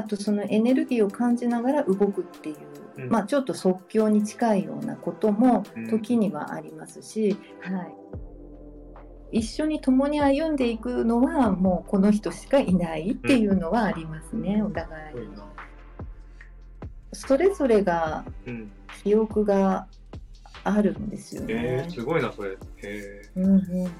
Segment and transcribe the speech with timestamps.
[0.00, 2.56] あとそのエネルギーを感じながら動くっていう、
[2.96, 7.84] うんまあちょっと即興に近いようなこともうん時にはありますし、は
[9.32, 15.14] い、一緒に共に歩んでいくのはもうこの人しかいないっていうのはありますね、お互い。
[17.12, 18.72] それぞれがうん。
[19.02, 19.86] 記憶が
[20.62, 21.90] あるんですよねえー、。
[21.90, 22.56] すごいな、それ。
[22.82, 23.90] えうんうんうん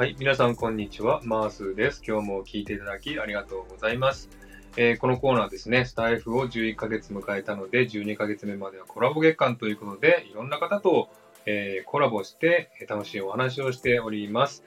[0.00, 1.20] はい、皆さん、こんにちは。
[1.24, 2.02] マースです。
[2.08, 4.30] 今日も聞いていただきありがとうございます。
[4.78, 11.10] えーこのコーナーですね、スタイフを11ヶ月迎えたので、12ヶ月目まではコラボ月間ということで、いろんな方と、
[11.44, 14.64] えーコラボして、え楽しいお話をしております。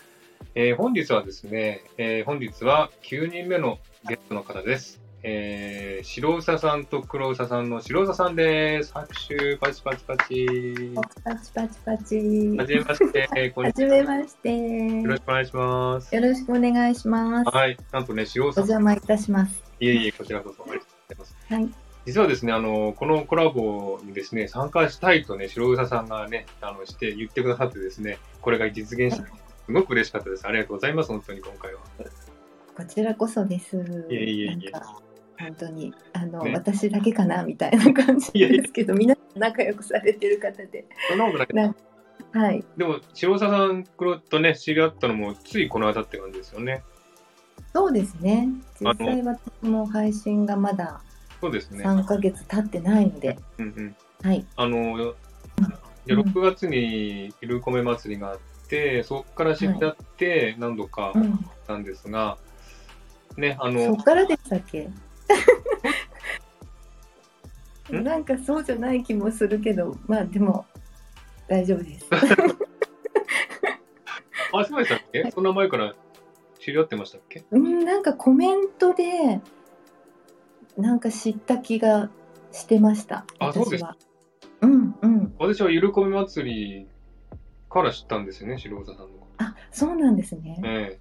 [0.53, 5.02] えー本日はですね、えー本日は9人目のゲストの方です。
[5.25, 8.93] えー、白宇佐さんと黒宇佐さんの白宇佐さんです。
[8.93, 10.93] 拍手、パチパチパチ。
[11.23, 12.57] パチパチパチ。
[12.57, 13.89] はじめまして、 こんにはちは。
[13.89, 15.01] じめまして。
[15.01, 16.13] よろしくお願いします。
[16.13, 17.49] よろしくお願いします。
[17.49, 17.77] はい。
[17.93, 19.63] なんとね、白お尾さん、邪魔いたします。
[19.79, 21.35] いえいえ、こちらこそありがとうございます。
[21.53, 21.69] はい。
[22.05, 29.25] 実はですね、あの、このコラボにですね、参加したいとね、白宇佐さんがね、あの、して言ってくださってですね、これが実現した。
[29.25, 30.45] すごく嬉しかったです。
[30.45, 31.79] ありがとうございます、本当に今回は。
[32.75, 33.77] こちらこそです。
[34.09, 35.02] いえいえいえ
[35.39, 41.47] 本当にあの、ね私だけかなみたいな感じですけど、皆さん仲良くされてる方で、そんなことない。
[41.53, 41.75] な
[42.31, 42.63] はい。
[42.77, 46.83] でも、白宇佐さん黒とね、知り合ったのも、ついこの間って感じですよね。
[47.73, 48.49] そうですね。
[48.79, 51.01] 実あ際私も配信がまだ
[51.41, 51.83] そうですね。
[51.83, 53.95] 3ヶ月経ってないので、うんうん。
[54.27, 54.45] はい。
[54.55, 55.15] あの、
[56.05, 61.39] でうん6月にイルコメ祭りがあって、そこから知り合って何度かうん。
[61.67, 62.37] なんですが、
[63.37, 64.85] ね、あそのっ、からでしたっけ？
[64.85, 64.93] ん
[67.89, 70.65] なんかそうじゃない気もするけど、まあでも
[71.47, 72.07] 大丈夫です。
[74.53, 75.29] あ、そうでしたっけ？
[75.31, 75.93] そんな前から
[76.59, 77.43] 知り合ってましたっけ？
[77.51, 79.41] うん、なんかコメントで
[80.77, 82.09] なんか知った気が
[82.51, 83.25] してました。
[83.39, 83.97] あそうです私は。
[84.61, 85.35] うんうん。
[85.39, 86.87] 私はゆるこめ祭り
[87.69, 90.59] から知ったんですよね、白尾佐さんのこあ、そうなんですね。
[90.61, 90.67] と。
[90.67, 90.99] え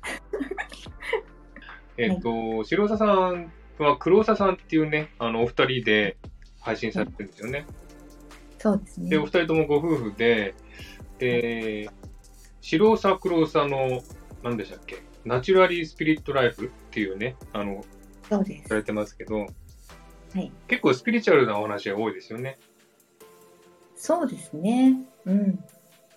[1.99, 6.17] え えっと、白尾佐さんは黒尾佐さんっていうね、あの、お二人で
[6.63, 7.67] 配信されてるんですよね。
[8.59, 9.23] そうですねで、お。
[9.25, 10.55] 二人ともご夫婦で、
[11.19, 11.91] で、
[12.61, 14.03] 白尾佐黒尾佐の、
[14.43, 15.03] 何でしたっけ？
[15.25, 17.85] ナチュラリースピリットライフっていうね、あの、
[18.29, 18.69] そうです。
[18.69, 19.47] されてますけど、は
[20.41, 20.51] い。
[20.67, 22.59] 結構スピリチュアルなお話が多いですよね。
[23.95, 24.97] そうですね。
[25.27, 25.65] うん。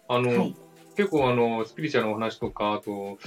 [0.08, 0.56] あの、はい。
[0.96, 3.18] 結構あの、スピリチュアルなお話とか、あと、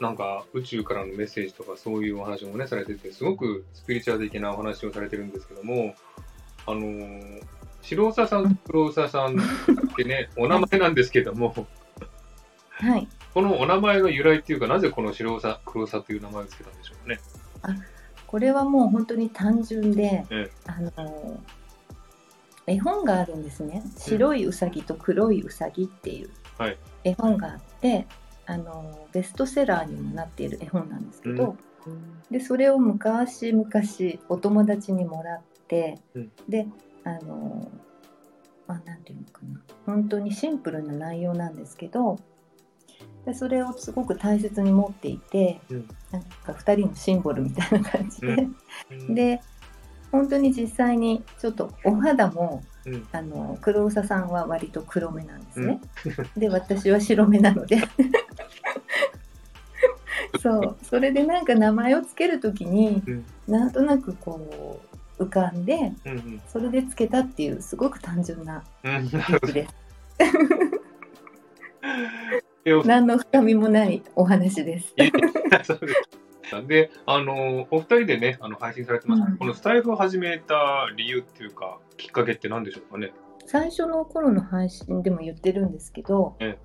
[0.00, 5.94] なんか宇宙からのメッセージとかそういうお話もね、されてて、すごくスピリチュアル的なお話をされてるんですけども、
[6.66, 7.42] あのー、
[7.82, 11.54] 白佐さんと黒佐さんってね、 お名前なんですけども、
[12.70, 13.08] はい。
[13.32, 17.20] このお名前の由来っていうか、なぜこの白佐、黒佐という名前をつけたんでしょうかね。
[18.26, 21.40] これはもう本当に単純で、えあの
[22.66, 23.82] 絵本があるんですね。
[23.96, 28.06] 白いうさぎと黒いうさぎっていうはい絵本があって、
[28.46, 31.56] あのベストセラーにもなっている絵本なんですけど、
[32.30, 33.68] でそれを昔々
[34.28, 35.55] お友達にもらって、
[36.14, 36.32] うん。
[36.48, 36.66] で
[37.04, 37.70] あの
[38.66, 39.60] まあなんていうのかな。
[39.84, 42.18] 本当にシンプルな内容なんですけど
[43.24, 45.88] でそれをすごく大切に持っていて、うん。
[46.10, 48.48] なんか2人のシンボルみたいな感じで、
[48.90, 49.14] うん。
[49.14, 49.40] で
[50.12, 53.08] 本当に実際にちょっとお肌もうん。
[53.10, 55.80] あの黒うささんは割と黒めなんですね。
[56.36, 57.78] で私は白目なので。
[60.40, 60.76] そう。
[60.82, 63.24] それでなんか名前をつける時にうん。
[63.48, 66.42] なんとなくこう浮かんでうんうん。
[66.48, 69.48] それでつけたっていうすごく単純なうんなる理ほど。
[69.48, 69.74] 由です。
[72.84, 74.94] 何の深みもないお話です。
[76.66, 79.36] であの、お二人でね、あの配信されてます、うん。
[79.36, 83.12] このスタイフを始めた理由っていうか、きっかけって何でしょうかね？
[83.46, 86.58] 最初の頃の配信でも言ってるんですけど、え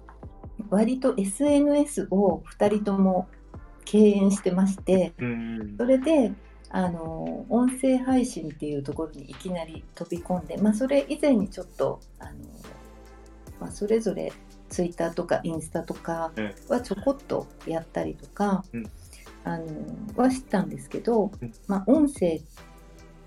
[0.69, 3.27] 割と SNS を2人とも
[3.85, 5.75] 敬遠してましてうん。
[5.77, 6.33] それで
[6.73, 12.31] あの音声配信っていうところにいきなり飛び込んで、まあ、それ以前にちょっとあの、
[13.59, 14.31] まあ、それぞれ
[14.69, 18.89] Twitter とかインスタとかえはちょこっとやったりとか、うん。
[19.43, 19.65] あの
[20.15, 21.53] はしたんですけど、うん。
[21.67, 22.41] まあ、音声っ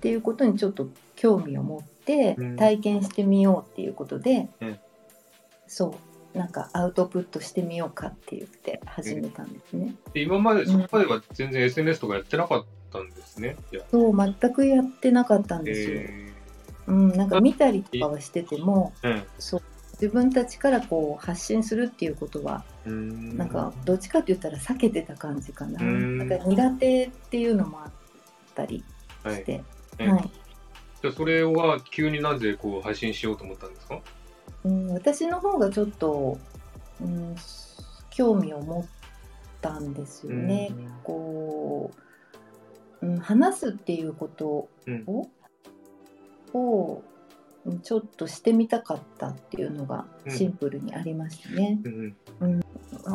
[0.00, 2.56] ていうことにちょっと興味を持ってうん。
[2.56, 4.78] 体験してみようっていうことで、うん
[5.66, 5.96] そ
[6.34, 9.94] うなんかアウトプットしてみようかって言って始めたんですね。
[10.12, 12.66] で今まで、うんそこまでは全然 SNS とかやってなかった
[13.00, 13.56] んですね。
[13.90, 16.00] そう全くやってなかったんですよ。
[16.00, 16.32] え
[16.86, 19.22] うん、なんか見たりとかはしててもーうん。
[19.38, 19.62] そう
[19.92, 23.36] 自分たちからこう発信するっていうことはうん。
[23.36, 25.80] なんかどっちかって言ったら避けてた感じかな。
[25.80, 26.18] うん。
[26.18, 27.92] なんか苦手っていうのもあっ
[28.54, 28.84] たり
[29.22, 29.62] はいして、
[29.98, 30.30] えはい。
[31.02, 34.00] じゃあそれは急になぜこう配信しようと思ったんですか？
[34.64, 36.38] うん、私の方がちょっと、
[37.00, 37.36] うん、
[38.10, 38.84] 興味を持っ
[39.60, 40.70] たんですよね。
[41.02, 42.00] こう、
[43.04, 45.04] うん、話すっていうことうん。
[45.06, 45.28] を,、
[46.52, 47.02] を
[47.66, 50.32] うんちょっとしてみたかったっていうのがうん。
[50.32, 51.80] シンプルにありましたね。
[51.84, 52.60] うんうん。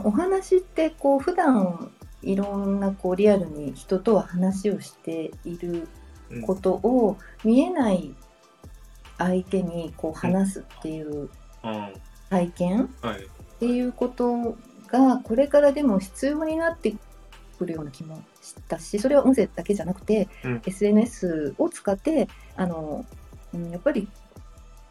[0.06, 1.92] お話ってこう普段
[2.22, 5.88] いろんなこうリアルに人とは話をしている
[6.30, 8.14] うんことを見えない
[9.18, 11.30] 相手にこう話すっていう
[11.64, 11.92] あ
[12.30, 12.90] 体験っ
[13.60, 14.56] ていうこと
[14.88, 16.94] がこれからでも必要になって
[17.58, 18.22] くるような気もし
[18.68, 20.62] たしそれは音声だけじゃなくて、うん。
[20.66, 23.06] SNS を使ってあの、
[23.54, 24.08] うんやっぱり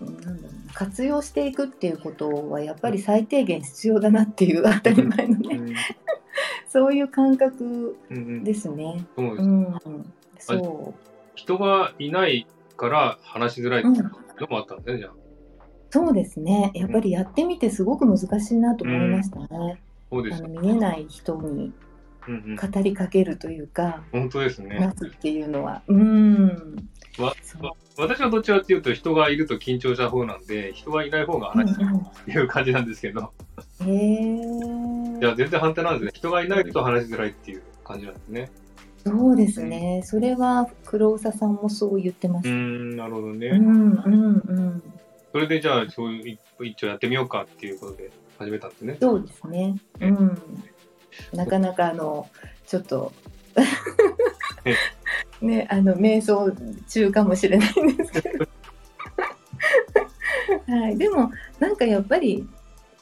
[0.01, 5.75] うんなんだろうな活用していくっていうことはやっぱり最低限必要だなっていう当たり前のね、うん。
[6.69, 8.45] そういう感覚うんうん。
[8.45, 9.07] ですね。
[9.17, 9.43] そうです。
[9.43, 10.95] うん、そ
[11.35, 12.47] 人がいない
[12.77, 14.03] から話しづらいっていう
[14.41, 15.11] のもあったんですね、じゃ
[15.91, 16.71] そうですね。
[16.75, 19.81] やっぱりやってみてすごく難しいなと思いましたね。
[20.11, 21.75] そうですあの見えない人にうんうん、
[22.29, 24.79] 語りかけるというか、本当ですね。
[24.79, 24.99] 話。
[24.99, 25.83] すっていうのは。
[25.89, 26.89] うん。
[27.19, 27.35] わ
[27.97, 33.33] 私はどっちかっていうと人がいると緊張した方なんで人がいない方が話しやすいっていう感じなんですけど、
[33.81, 36.11] うんへえいや全然反対なんですね。
[36.15, 38.51] 人がいないと話しづらいっていう感じなんですね。
[39.05, 42.55] そうですね、それは黒羽さんもそう言ってまうーした。
[42.55, 44.83] んなるほどね、うんうんうん、
[45.33, 48.97] それでじゃあそういう一一応やってみようかっていうことで始めたんですね。
[49.01, 49.77] そうですね。
[50.01, 50.39] うん、
[51.33, 52.29] なかなかあの
[52.67, 53.13] ちょっと
[55.41, 56.53] ねあの瞑想
[56.89, 58.47] 中かもしれないんですけど、
[60.67, 62.47] はい、でもなんかやっぱり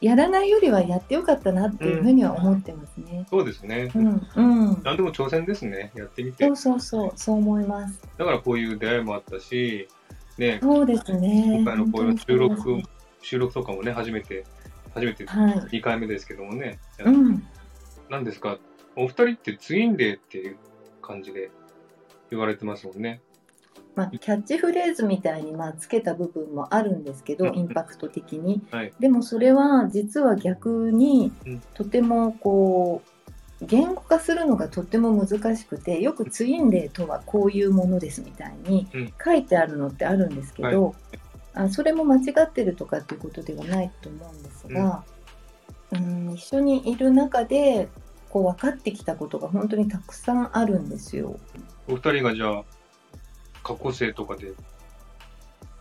[0.00, 3.26] やらないよりはやってよかったなっていうふうには思ってますね。
[3.30, 4.42] そうですね、うんう
[4.72, 5.90] ん、何でも挑戦ですね。
[5.94, 6.44] やってみて。
[6.44, 8.02] そうそうそうそう思います。
[8.18, 9.88] だからこういう出会いもあったし
[10.36, 10.58] ね。
[10.62, 11.60] そうですね。
[11.60, 12.82] 今回のこういう収録
[13.22, 14.44] 収録とかもね初めて
[14.92, 15.54] 初めてですはい。
[15.54, 17.46] 2回目ですけどもね、うん。
[18.08, 18.58] なんですか？
[18.96, 20.56] お二人ってツインレイっていう
[21.02, 21.50] 感じで
[22.30, 23.20] 言われてますもんね。
[23.94, 28.62] まあ、キャッチフレーズみたいにまあつけた部分もあるんですけど、うんインパクト的に。
[28.70, 28.92] はい。
[29.00, 31.60] でもそれは実は逆にうん。
[31.74, 33.02] とてもこ
[33.60, 39.12] う言語化するのがとても難しくてよくツインレイとはこういうものですみたいにうん。
[39.24, 40.94] 書いてあるのってあるんですけど、
[41.54, 45.15] あそれも間違ってるとかっていうことではないと思うんですが、うん、
[46.34, 47.88] 一緒にいる中で
[48.28, 51.38] こう分かってきたことが本当にたくさんあるんですよ。
[51.88, 52.64] お二人がじゃあ
[53.62, 54.52] 過去性とかで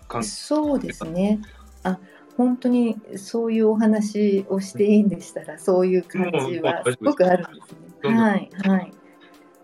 [0.08, 1.40] 関そうですね。
[1.84, 2.00] あ、
[2.38, 7.78] 本当にそういうお話をしていいんでしたら、そういう感じはすごくあるんですね。
[8.04, 8.94] ぞはい、はい。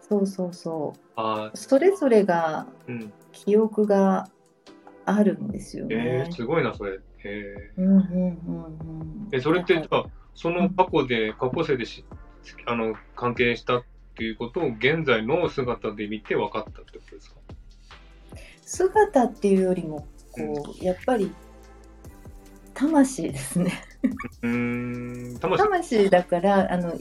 [0.08, 1.58] そうそうそあう。
[1.58, 2.66] それぞれが
[3.32, 4.28] 記憶が
[5.06, 6.34] あるんですよえねー、。
[6.34, 9.28] すごいなそれえうんうんうんうん。
[9.32, 10.06] ー、えそれってじだゃあ
[10.42, 12.04] その過去で過去性でし
[12.66, 13.84] あの関係したっ
[14.16, 17.36] ていうことを現在の姿で見て分かったってことですか？
[18.66, 21.32] 姿っていうよりも、こう、やっぱり
[22.74, 23.84] 魂ですね。
[24.42, 25.58] 魂。
[25.58, 26.94] 魂だから、あの、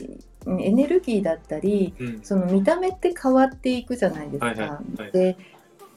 [0.61, 2.20] エネルギーだったり、うん。
[2.23, 4.47] その見た目って変わっていくじゃないですか。
[4.47, 4.68] はいはい
[5.02, 5.12] はい。
[5.12, 5.37] で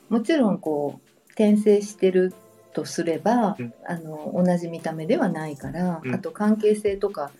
[0.09, 2.33] もちろんこう転生してる
[2.73, 3.73] とすれば、うん。
[3.87, 6.13] あの同じ見た目ではないから、うん。
[6.13, 7.31] あと関係性とか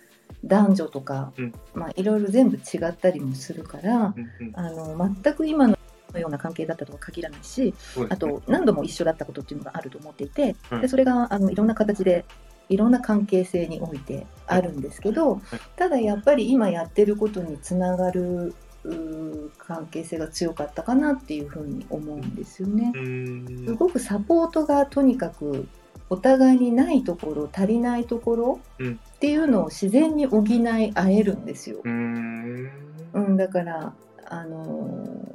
[0.44, 1.52] 男女とか、うん。
[1.74, 4.52] まあ、いろいろ全部違ったりもするから、うんうん。
[4.54, 5.76] あの全く今の
[6.18, 8.16] ような関係だったとは限らないしね。
[8.16, 12.24] と何度も一緒だったことっていうのがあると思っていて、うんでそれがあのいろんな形で
[12.68, 15.40] いろんな関係性においてあるんですけど、
[15.76, 18.54] ただやっぱり今やってることにつながる
[19.58, 22.92] 関係性が強かったかなっていうふうに思うんですよね。
[23.64, 25.66] すごくサポートがとにかく
[26.10, 29.00] お互いにないところ足りないところうん。
[29.16, 31.80] っていうのを自然に補い合えるんですよ。
[31.82, 32.70] うーん。
[33.14, 33.94] うん、だから
[34.26, 35.34] あのー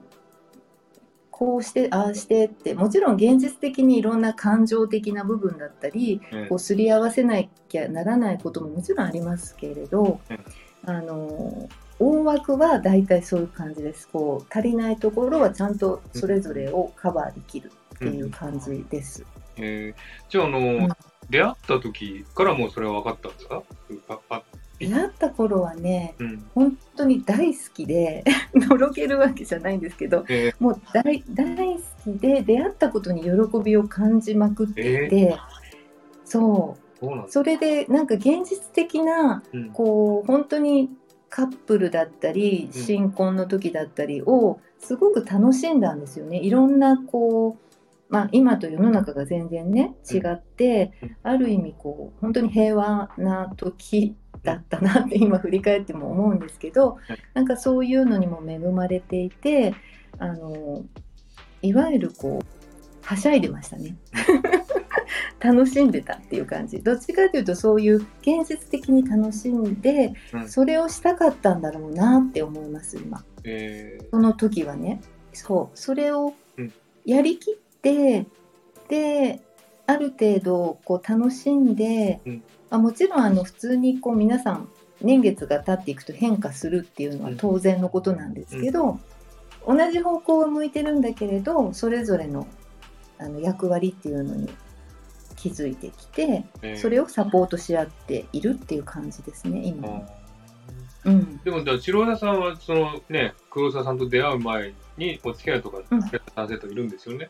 [1.32, 6.50] こうしてああしてってもちろん現実的にいろんな感情的な部分だったりうん。
[6.50, 10.40] こうすり合わせなきゃならないことももちろんありますけれど、うん。
[10.86, 14.08] あの大枠は大体そういう感じです。
[14.08, 19.26] こう足りないところはちゃんとそれぞれをカバーできるっていう感じです。
[19.58, 20.90] えー、じゃああの、ん。
[21.30, 23.64] 出会った時からもうそれは分かったんですか？
[24.80, 26.50] 出会った頃はねうん。
[26.56, 28.24] 本当に大好きで
[28.56, 33.30] のろけるわけじゃないんですけどえもう大大好きで出会ったことに喜
[33.64, 35.38] びを感じまくっていて、
[36.24, 37.00] そう。
[37.00, 37.26] そう。
[37.28, 39.70] それでなんか現実的なうん。
[39.72, 40.90] こう本当に
[41.30, 42.82] カップルだったりうん。
[42.82, 46.40] 新婚の時だったりをすごく楽しんだんですよね。
[46.40, 47.74] いろんなこう、
[48.10, 51.16] まあ、今と世の中が全然ね違って、うん。
[51.24, 57.20] ある意味こう本当に平和な時だったなって今振り返っても思うんですけど、はい。
[57.34, 59.76] なんかそういうのにも恵まれていて
[60.18, 60.84] あの
[61.62, 62.46] いわゆるこう
[63.02, 63.96] はしゃいでましたね。
[65.40, 66.80] 楽しんでたっていう感じ。
[66.80, 70.50] どっちかというとそういう現実的に楽しんで、うん。
[70.50, 73.24] それをしたかったんだろうなって思います今。
[73.44, 75.02] えその時はね。
[75.34, 75.78] そう。
[75.78, 76.74] それをうん。
[77.06, 78.26] やりきって、
[78.88, 79.42] で
[79.86, 82.44] ある程度こう楽しんで、うん。
[82.70, 84.70] あもちろんあの普通にこう皆さん
[85.02, 89.00] 年月が経っていくと変化するっていうのは当然のことなんですけど、
[89.66, 92.48] 同じ方向は向いてるんだけれどそれぞれの
[93.18, 94.50] あの役割っていうのに
[95.40, 100.06] 気づいてきてそれをサポートし合っているっていう感じですね今
[101.06, 107.30] うん、でも、じゃあ、白田さんは、そのね、黒沢さんと出会う前に、お付き合いとかうん付き合った男性といるんですよね。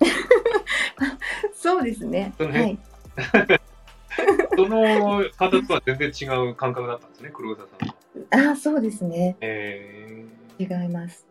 [1.54, 2.34] そうですね。
[2.36, 2.78] その辺はい。
[4.56, 8.48] その方とは全然違う感覚だったんですね、黒沢さんは。
[8.48, 9.36] ああ、そうですね。
[9.40, 10.26] え
[10.58, 11.24] 違います。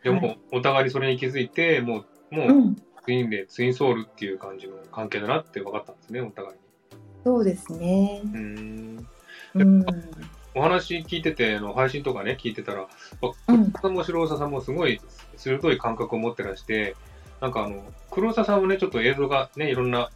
[0.00, 6.56] ー、でも、はいお互いにそれに気づいて、もう、もう、うん、ツインで、ツインソウルっていう感じの関係だなって分かったんですね、お互い
[7.24, 8.22] そうですね。
[8.24, 8.30] に。
[8.32, 9.06] うーん。
[9.54, 9.86] うん、
[10.54, 12.88] お話聞いてて、あの配信とかね、聞いてたら、
[13.48, 15.00] うん黒沢さんも白沢さんもすごい
[15.36, 16.96] 鋭い感覚を持ってらして、
[17.40, 20.10] なんかあの、黒沢さんもね、ちょっと映像がね、いろんな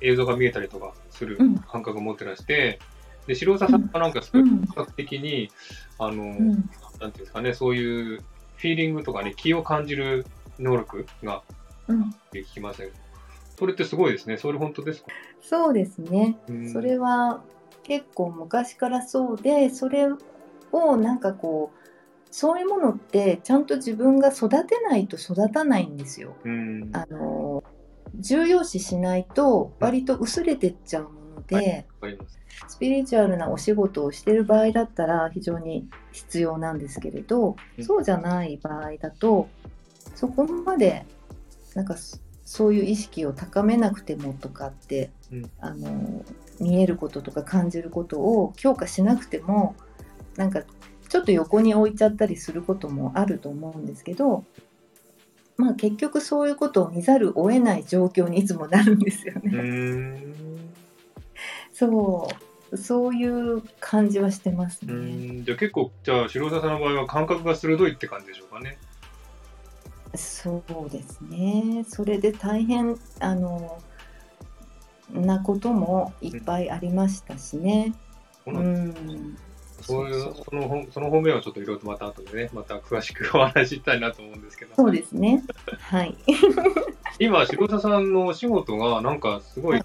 [0.00, 2.78] 映像が見えたりとかするうん感覚を持ってらして、
[3.26, 5.50] で、白沢さんはなんかすごいうん感覚的に、
[5.98, 6.66] あの、うん、なんて
[7.02, 8.20] いうんですかね、そういう
[8.56, 10.26] フィーリングとかね、気を感じる
[10.58, 11.42] 能力が
[12.32, 12.94] 聞きましたけど、
[13.58, 14.36] それってすごいですね。
[14.36, 15.08] それ本当ですか？
[15.40, 16.38] そうですね。
[16.48, 17.42] うんそれは
[17.82, 20.08] 結構昔からそうで、それ
[20.72, 21.78] をなんかこう。
[22.28, 26.36] そういうものってちゃんと自分が育てないと育たないんですよ。
[26.44, 26.90] うん。
[26.92, 27.64] あの
[28.16, 32.18] 重要視しないと割と薄れてっちゃうもので、はい。
[32.68, 39.48] スピリチュアルなお仕事をしている場合だったら非常に必要なんですけれど、うんそうじゃない場合だと
[40.14, 41.06] そこまで
[41.76, 46.24] なんかそそういう意識を高めなくてもとかって、うんあの
[46.58, 49.76] 見えることとか感じることを強化しなくても
[50.36, 50.62] なんか
[51.10, 54.44] ちょっと横に置いちゃったりすることもあると思うんですけど。
[55.58, 60.22] まあ結局そういうことを見ざるを得ない状況にいつもなるんですよね。
[61.72, 62.28] そ
[62.70, 65.42] う、そういう感じはしてますうね。
[65.44, 68.76] じゃあ結構、じゃあ、白沢さんの場合は感覚が鋭いって感じでしょうかね。
[70.14, 71.84] そうですね。
[71.88, 73.78] それで大変あの
[75.12, 77.94] なこともいっぱいありましたしね。
[78.46, 79.36] うん、
[79.80, 85.42] そういうその方その方面はちょっといろいろとまた後でね、また詳しくお話ししたいなと思うんですけど、そうですね。
[85.78, 86.16] はい。
[87.18, 89.82] 今、白田さんのお仕事が、なんかすごい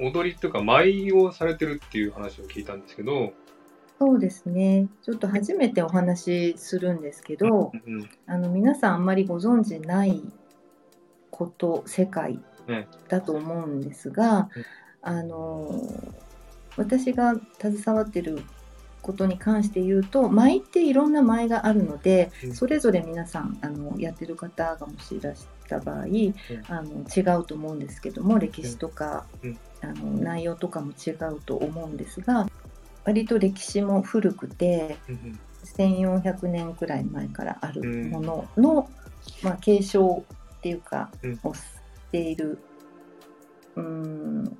[0.00, 3.32] 踊りっていうか、舞をされてるっていう話を聞いたんですけど、
[3.98, 4.86] そうですね。
[5.02, 10.22] ちょっと初めてお話しするんですけど、うんあの皆さんあんまりご存知ない
[11.30, 12.38] こと世界
[12.68, 14.64] ねだと思うんですが、うん。
[15.00, 15.70] あの
[16.76, 18.42] 私が携わってる
[19.00, 22.54] ことに関して言うと舞っていろんな舞があるので、うん。
[22.54, 26.04] それぞれ皆さんあのやってる方がもしいらした場合、
[26.68, 29.58] あの違うと思うんですけども歴史とか、うん。
[29.80, 32.48] あの内容とかも違うと思うんですが
[33.08, 35.38] 割と歴史も古くてうん
[35.76, 38.90] 1400年くらい前からあるものの、
[39.42, 40.24] まあ、継承
[40.54, 41.40] っていうか、うん。
[41.42, 41.60] をし
[42.10, 42.58] ている
[43.76, 44.58] うーん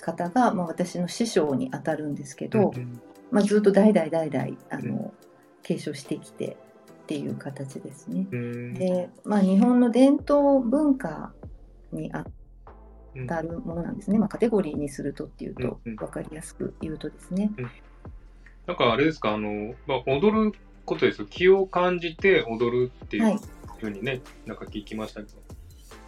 [0.00, 5.12] 方が、まあ、私の師匠にあたるんですけど、うんまあ、ずっと代々代々あの、うん。
[5.62, 6.56] 継承してきて
[7.04, 8.26] っていう形ですね。
[8.30, 8.74] うん。
[8.74, 11.32] で、まあ、日本の伝統文化
[11.92, 12.24] にあ
[13.26, 17.50] たるものなんですね、まあ、カテゴリーにするとっていうとうんうん分かりやすく言うとですね。
[18.66, 20.52] なんかあれですか、あの、まあ、踊る
[20.86, 21.26] ことですよ。
[21.28, 23.38] 気を感じて踊るっていうはい
[23.78, 25.38] ふうにね、なんか聞きましたけど。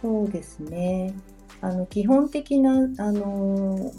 [0.01, 1.13] そうですね。
[1.61, 3.91] あの基本的なあの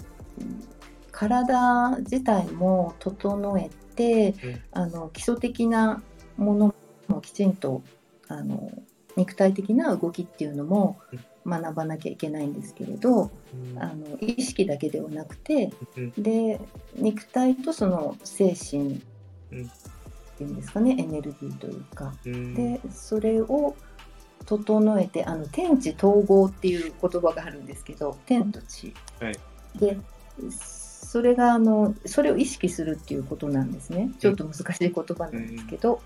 [1.11, 6.03] 体自体も整えて、うんあの基礎的な
[6.37, 6.75] もの
[7.09, 7.83] もきちんと
[8.29, 8.71] あの
[9.17, 10.99] 肉体的な動きっていうのも
[11.47, 13.31] 学ばなきゃいけないんですけれど、
[13.77, 16.13] あの意識だけではなくて、うん。
[16.13, 16.61] で
[16.97, 19.01] 肉体とその精神
[19.53, 19.65] うん。
[19.65, 19.71] っ
[20.39, 22.15] ていうんですかねエネルギーというか。
[22.25, 22.55] うん。
[22.55, 23.75] でそれを
[24.47, 28.95] 整えてあの天地統合っていう言葉があるんですけど天と地。
[29.21, 29.35] はい。
[29.79, 29.99] で
[30.51, 34.11] それがあのそれを意識するっていうことなんですね。
[34.21, 36.01] ちょっと難しい言葉なんですけど、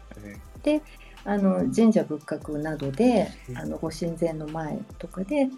[0.63, 0.81] で
[1.25, 5.49] あの神社仏閣などで、うん、あのご神前の前とかで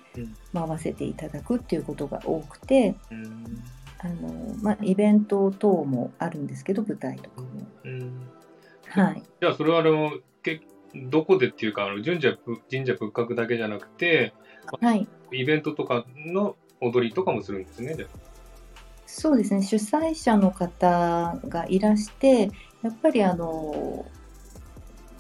[0.53, 3.63] 回せていただくっていうことが多くて、うん、
[3.99, 7.49] あのまあ、イベント等もあるんですけど舞台とかも。
[7.85, 8.29] うん、
[8.89, 10.61] はい、じゃあそれはあのけ
[10.95, 12.37] どこでっていうかあの神社
[12.71, 14.35] 神社仏閣だけじゃなくて、
[14.81, 17.97] はい、イベントとかの踊りとかもするんですね
[19.07, 19.63] そうですね。
[19.63, 22.51] 主催者の方がいらして
[22.83, 24.05] やっぱりあの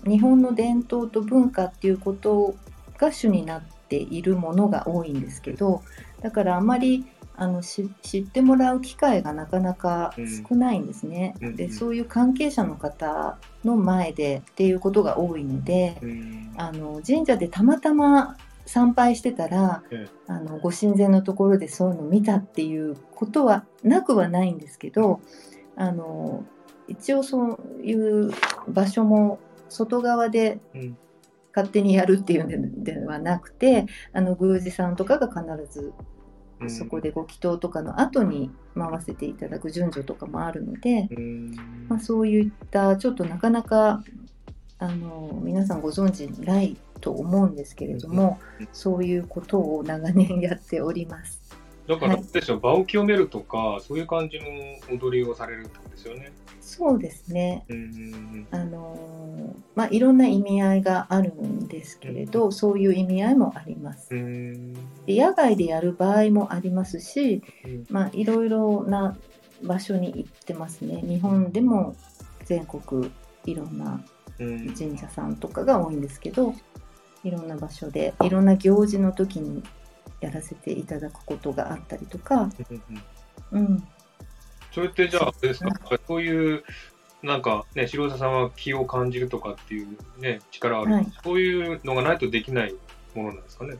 [0.06, 2.54] 日本の伝統と文化っていうこと
[2.99, 5.82] が主になっているものが多いんですけど
[6.23, 7.04] だからあまり
[7.37, 10.14] あの知ってもらう機会がなかなか
[10.49, 11.34] 少ないんですね。
[11.40, 25.20] うん、でそういう関係者の方の前でっていうことが多いので、うん、あの神社でたまたま参拝してたら、うん、あのご神前のところでそういうのを見たっていうことはなくはないんですけど
[25.76, 26.44] あの
[26.87, 28.30] 一応そういう
[28.68, 30.61] 場所も外側で
[31.54, 35.92] 勝手にやるっていうんではなくてあの宮司さんとかが必ず
[36.68, 41.09] そこでご祈祷とかの後に回せていただく順序とかもあるので、
[41.88, 44.02] まあ、そういったちょっとなかなか
[44.78, 48.38] あの皆さんご存知ないと思うんですけれども、
[48.73, 51.44] そういうことを長年やっております。
[51.87, 54.47] だから、はい、場を清めるとかそういう感じの
[54.97, 56.33] 踊りをされるってことですよね。
[56.61, 57.67] そうですね。
[58.50, 64.09] あのまあいろんな意味合いがあるんですけれど、そういう意味合いもあります。
[64.11, 64.59] で
[65.07, 67.43] 野外でやる場合もありますし、
[67.91, 69.17] まあいろいろな
[69.62, 71.03] 場所に行ってますね。
[71.03, 71.95] 日本でも
[72.45, 73.11] 全国
[73.45, 74.03] いろんな
[74.38, 76.55] 神社さんとかが多いんですけど、
[77.25, 79.62] いろんな場所でいろんな行事の時に
[80.25, 82.50] やらせていただくことがあったりとか、
[83.52, 83.87] うん、
[84.73, 85.71] それってじゃあ、ですか、
[86.07, 86.64] そういう、
[87.23, 92.75] なんかね、白田さんは気を感じるとかっていうね、力ある、はい、そういうのがないとできない
[93.15, 93.76] ものなんですかね？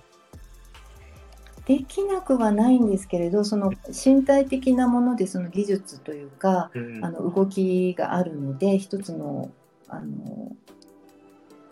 [1.66, 9.50] できなくはないんですけれどその身体的なものでその技術というか、うん、あの動きがあるので一つの
[9.88, 10.54] あの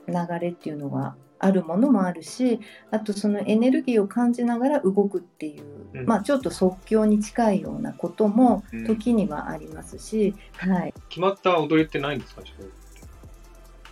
[0.09, 2.61] 流れっていうのはあるものもあるし
[2.93, 12.43] あとそのエネルギーを感じながら動くっていう、うん、まあちょっと即興に近いようなことも時にはありますし、うん、はい、決まった踊りってないんですか？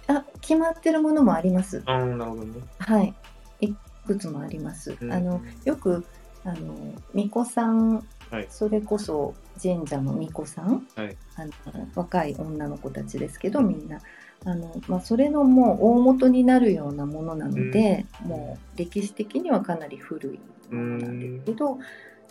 [0.07, 1.83] あ決まってるものもあります。
[1.87, 2.61] あなるほどね。
[2.79, 3.15] はい、
[3.61, 3.75] い
[4.07, 4.97] くつもあります。
[5.01, 6.05] うん、あのよく
[6.45, 6.75] あの
[7.13, 11.53] 巫女さん、はい、それこそ神社の巫女さん、はい、あの
[11.95, 14.01] 若い女の子たちですけどみんな
[14.45, 20.41] あのまあ、それのもう大元になるようなものなので、うん、もう歴史的にはかなり古い
[20.75, 21.79] ものなんですけど、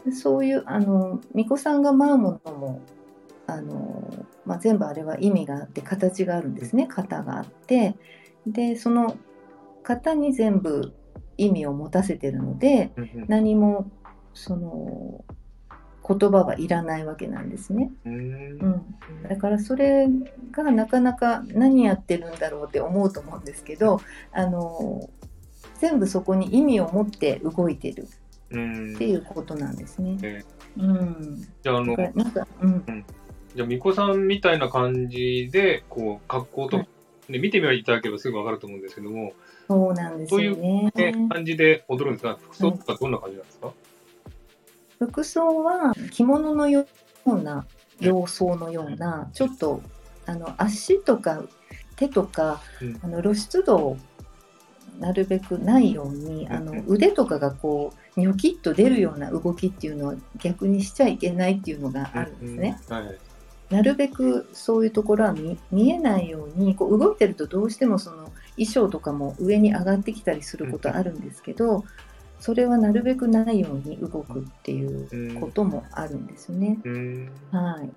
[0.05, 2.81] うん、そういうあの巫女さんが舞うものも
[3.45, 6.87] あの、まあ、全部あれは意味があって形があるんですね。
[6.89, 7.95] 型があって。
[8.47, 9.15] でその
[9.83, 10.95] 型に全部
[11.37, 12.91] 意味を持たせてるので、
[13.27, 13.91] 何も
[14.33, 15.23] その
[16.09, 17.91] 言葉はいらないわけなんですね。
[18.03, 18.57] うん、
[19.29, 20.07] だからそれ
[20.51, 25.07] がなかなか何やってるんだろうって思うと思うんですけどあの
[25.79, 28.07] 全部そこに意味を持って動いてるっ
[28.49, 28.57] て
[29.07, 30.43] いうことなんですね。
[30.77, 32.83] うん、じゃああのなんか、うん、
[33.55, 36.83] じゃあ巫女さんみたいな感じでこう格好と、は
[37.29, 39.33] い、見てみいただければすぐ分かると思うんですけども
[39.67, 40.91] そうなんですよね。
[40.95, 42.39] そういう感じで踊るんですか？
[42.41, 43.75] 服装とかどんな感じなんですか、はい
[44.99, 46.85] 服装は着物のよ
[47.25, 47.65] うな
[47.99, 49.81] 様相のようなちょっと
[50.25, 51.41] あの足とか
[51.95, 53.97] 手とか、うん、あの露出度を
[54.99, 62.79] なるべくないように、あの腕とかがこうニョキッと出るような動きっていうのは逆にしちゃいけないっていうのがあるんですね。
[62.89, 63.17] はい、
[63.73, 65.35] なるべくそういうところは
[65.71, 68.25] 見えないようにこう動いてるとどうしてもその
[68.57, 71.85] 衣装とかも上に上がってきたりすることあるんですけど、
[72.39, 76.77] それはなるべくないように動くっていうこともあるんですね。
[77.51, 77.89] はい。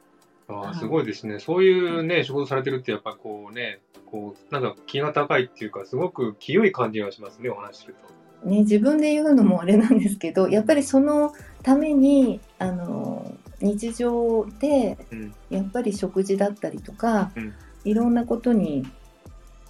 [0.48, 7.96] あすごいですね、そういうね、仕事されてるって、やっぱこうね、こう、なんか気が高いっていうか、すごく清い感じがしますね、お話しする
[8.42, 8.48] と。
[8.48, 14.98] ね、自分で言うのもあれなんですけど、やっぱりそのために、あの、日常で、
[15.48, 18.84] やっぱり食事だったりとか、うん、いろんなことに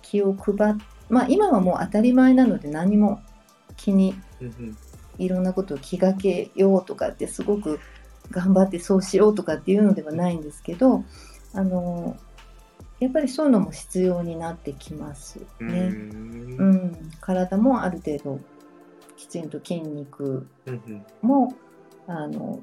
[0.00, 0.74] 気を配っ、
[1.10, 3.20] まあ今はもう当たり前なので何も
[3.76, 4.14] 気に
[5.18, 7.80] いろんなことを気がけようとかってすごく
[8.30, 11.04] 頑張ってそうしようとかっていうのではないんですけど
[11.54, 12.16] あの
[13.02, 15.90] やっぱりそういうのも必要になってきますね。
[15.90, 16.56] うん。
[16.56, 17.10] うん。
[17.20, 18.38] 体もある程度
[19.16, 20.46] きちんと筋肉
[21.20, 21.52] も、
[22.06, 22.60] あの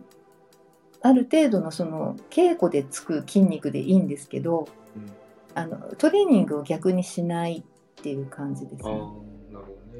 [1.01, 5.11] ある程度のその稽古でつく筋肉でいいんですけどうん。
[5.55, 7.63] あのトレーニングを逆にしないっ
[8.01, 9.01] ていう感じですね。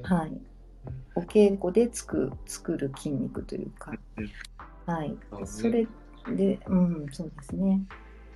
[0.03, 0.31] はい、
[1.19, 4.29] お稽古でつく作る筋肉というか、うん
[4.85, 5.15] はい。
[5.45, 5.85] それ
[6.35, 7.81] で、うん、そうですね。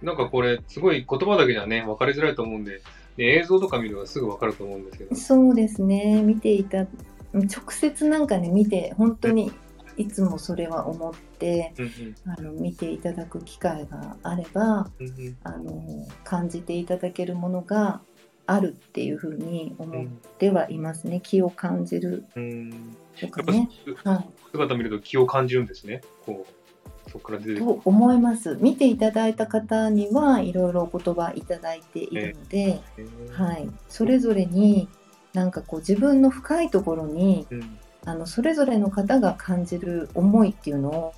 [0.01, 2.81] なんかこれ、すごい言葉だけじゃね、分かりづらいと思うんで、
[3.17, 5.15] で映像とか見ればすぐ分かると思うんですけど。
[5.15, 6.85] そうですね、見ていた、
[7.33, 9.51] 直接なんかね、見て、本当に
[9.97, 12.15] いつもそれは思って、うんうん。
[12.25, 15.37] あの見ていただく機会があれば、うんうん。
[15.43, 15.83] あの
[16.23, 18.01] 感じていただけるものが
[18.45, 22.25] あるっていうふうに思っうんてはいますね、気を感じる。
[22.35, 22.95] うん。
[23.19, 23.69] とかね。
[24.03, 24.29] はい。
[24.51, 26.01] 姿見ると気を感じるんですね。
[26.25, 27.61] こう、そこから出て。
[27.61, 28.57] と思います。
[28.59, 33.31] 見ていただいた方にはいろいろお言葉いただいているので、へー。
[33.31, 34.89] はい、それぞれに
[35.33, 37.77] なんかこう自分の深いところにうん。
[38.05, 41.13] あのそれぞれの方が感じる思いっていうのを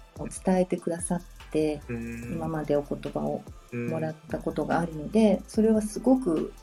[0.45, 2.33] 伝えてくださってうん。
[2.35, 3.41] 今までお言葉を
[3.73, 3.89] うん。
[3.89, 6.53] もらったことがあるのでそれはすごく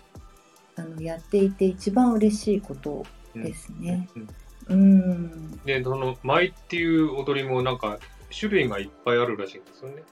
[0.76, 3.04] あのやっていて一番嬉しいこと
[3.34, 4.08] ですね。
[4.14, 4.28] うん。
[4.68, 5.60] うん。
[5.64, 7.98] で、その、舞っていう踊りもなんか、
[8.38, 10.02] 種類がいっぱいあるらしいんですよね。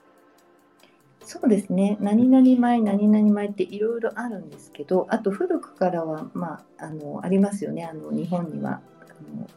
[1.23, 1.97] そうですね。
[1.99, 7.85] 何々米何々米っていろいろあるんですけどあと古くからは、まあ、あのありますよね。
[7.85, 8.81] あの日本には。
[9.01, 9.05] あ
[9.37, 9.47] の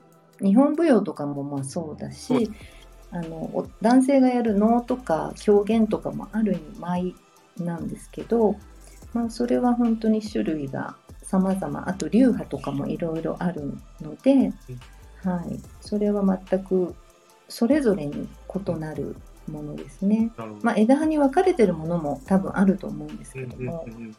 [0.47, 2.51] 日本舞踊とかもまあそうだし
[3.11, 7.15] あのお男性がやる能とか狂言とかもある意味舞
[7.59, 8.57] なんですけど、
[9.15, 14.53] まあ、それは本当に種類が様々あと流派とかもいろいろあるので、
[15.23, 16.95] はい、それは全く
[17.49, 19.17] それぞれに異なる
[19.51, 20.31] ものですね。
[20.63, 24.17] まあ、枝葉に分かれてるものも多分あると思うんですうんうんけどもう、んうん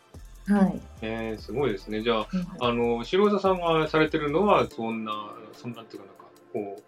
[0.48, 0.80] はい。
[1.02, 2.04] えー、すごいですね。
[2.04, 2.28] じゃあ、
[2.60, 5.12] あの、白座さんがされてるのは、そんな、
[5.54, 6.84] そんなっていうか、なんか、こう、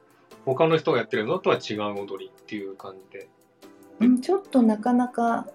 [0.46, 3.28] 他の人がやってるのとは違う踊りっていう感じで。
[4.00, 5.48] うん、ちょっとなかなか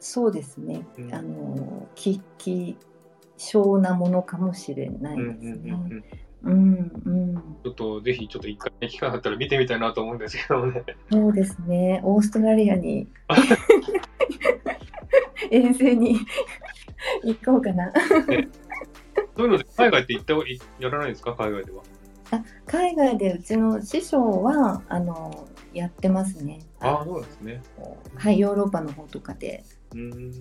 [0.00, 2.76] そうですね、うんあの希希
[3.36, 5.72] 少なものかもしれないうんですね。
[6.42, 7.34] うんうん
[7.64, 10.82] ちょっとぜひちょっと一回、ね、機会あったら見てみたいなと思うんですけどね。
[11.10, 12.00] そうですね。
[12.04, 13.08] オーストラリアに
[15.50, 16.16] 遠征に
[17.24, 17.92] 行こうかな。
[19.36, 21.34] そういうので海外って行ったいやらないんですか？
[21.34, 21.82] 海外では。
[22.30, 26.60] あ海外でうちの師匠はあのやってますね。
[26.80, 27.62] ああ、そうですね。
[28.16, 29.64] はい、ヨーロッパの方とかで。
[29.92, 30.32] うーん。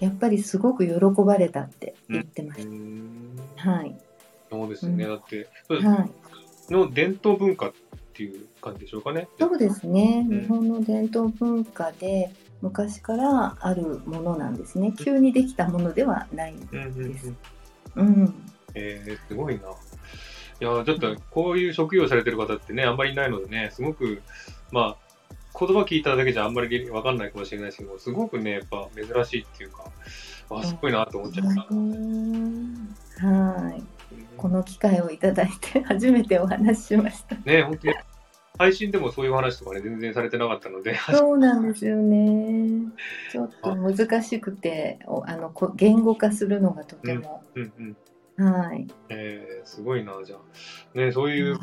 [0.00, 2.68] やっぱりすごく喜ばれたって言ってました。
[2.68, 3.96] んはい。
[4.50, 5.04] そうですね。
[5.04, 6.08] うんだって、は
[6.70, 6.72] い。
[6.72, 7.72] の伝統文化っ
[8.14, 9.28] ていう感じでしょうかね。
[9.38, 10.26] そうですね。
[10.30, 12.30] うん日本の伝統文化で
[12.62, 14.92] 昔からあるものなんですね。
[14.96, 17.32] 急にできたものではないんです。
[17.96, 18.34] うん。
[18.74, 19.62] えー、すごいな。
[20.60, 24.22] いやーちょっとこういう職業されてる方ってね、あんまりいないのでね、すごく、
[24.72, 25.07] まあ、
[25.58, 29.90] 言葉聞いただけじゃあんまりわかんないかもしれないですけど、すごくね、やっぱ珍しいっていうか、
[30.50, 31.66] あ、すごいなと思っちゃいました。
[31.70, 33.82] うんはい。
[34.36, 37.34] この機会をいただいて初めてお話ししました。
[37.44, 37.94] ね、本当に、
[38.58, 42.92] 配信でもそういう話とかね、全然されてなかったので、 そうなんですよね。
[43.32, 47.72] ちょっと難しくて、おあのこ言語化するのがとても、うん
[48.38, 48.52] うん。
[48.52, 48.86] はい。
[49.08, 50.98] えー、すごいな、じゃあ。
[50.98, 51.58] ね、そういう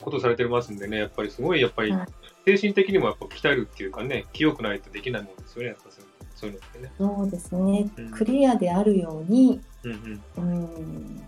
[0.00, 2.06] ことされてますんでね、やっぱりすごい、やっぱりはい、
[2.44, 6.92] 精神的にもやっぱ鍛えるっていうかね、清くないとできないもんですよね、やっぱそういうそういうのってね。
[6.96, 8.10] そうですねうん。
[8.10, 10.52] クリアであるように、うんうん。
[10.52, 11.22] うん、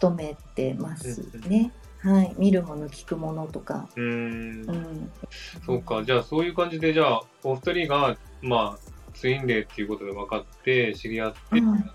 [0.00, 1.72] 努めてますね。
[2.00, 2.34] はい。
[2.38, 3.88] 見るもの、聞くものとか。
[3.96, 5.10] うーんうん。
[5.64, 11.90] そうか、じゃあそういう感じで、じゃあ、お二人が、まあ、ツインレイっていうことで分かって、知り合って、うん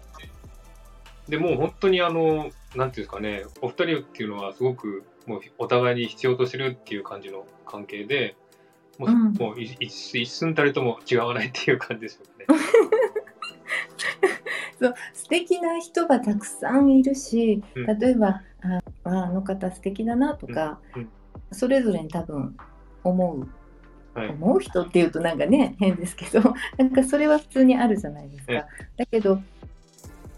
[1.29, 8.35] でもう本当にあの、なんていうんですかね、お二人っていうのはすごく、もうお互いに必要としてるっていう感じの関係で、
[9.01, 12.59] もう,、うんもう一一一寸たりとも違わないっていう感じでしょうかね。
[14.79, 21.09] そう素敵な人がたくさんいるし、うん例えばあああの方素敵だなとか、うんうん
[21.53, 22.55] それぞれに多分
[23.03, 23.47] 思う
[24.13, 24.29] はい。
[24.29, 28.67] 思う人っていうとなんかね変ですけど なんかそれは普通にあるじゃないですえか。
[28.97, 29.41] だけど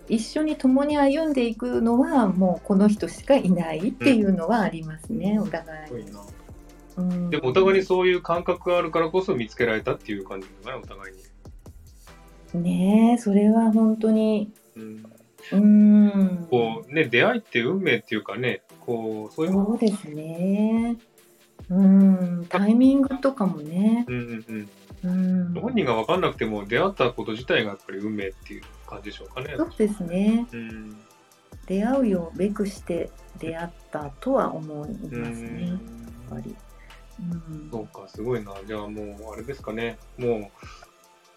[0.10, 6.12] 一緒に共に歩んでいくのはもうこの人しかいないっていうのはありますね、お互いに。
[7.29, 12.63] でもお互いにそういう感覚があるからこそ見つけられたっていう感じですかね、お互いに。
[12.63, 15.03] ねえそれは本当にうん、
[15.51, 20.97] うんこうね、出会いって運命っていうかね、こう、そういうもそうですね。
[21.69, 24.06] うん、タイミングとかもね。
[24.08, 24.45] うんうん
[25.03, 29.53] うんうん、、本人が分かんなくても出会ったこと自体がやっぱり運命っていう感じでしょうかね。
[29.58, 30.47] そうですね。
[30.53, 30.97] うん
[31.65, 35.67] 出会うようべくして出会ったとは思いますうんね。
[35.67, 35.79] やっ
[36.29, 36.56] ぱり。
[37.19, 37.69] うん。
[37.71, 38.54] そうか、すごいな。
[38.65, 39.97] じゃあもう、あれですかね。
[40.17, 40.52] も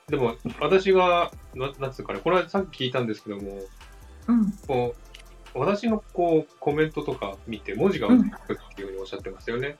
[0.08, 3.60] う、でも、私が、ななんつうかね、これはさっき聞いたんですけども、
[4.28, 4.52] うん。
[4.66, 4.94] こ
[5.54, 9.76] う、私のこう、コメントとか見て、文字が浮くっていうふうにおっしゃってましたよね。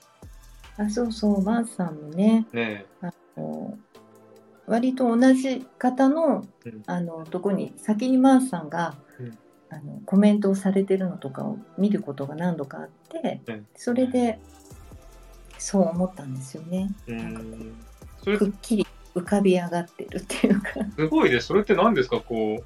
[0.77, 2.45] あそうそうマースさんもね。
[2.53, 2.85] ね
[3.35, 6.83] こう割と同じ方のうん。
[6.85, 9.37] あのとこに先にマースさんが、うん。
[9.69, 13.67] あのコメントをされてるのとかを見ることが何度かあって、うん。
[13.75, 14.39] それで
[15.57, 16.89] そう思ったんですよね。
[17.07, 17.13] え。
[17.13, 20.69] うなんくっきり浮かび上がってるっていうか。
[20.95, 21.47] すごいです。
[21.47, 22.19] それって何ですか？
[22.19, 22.63] こう、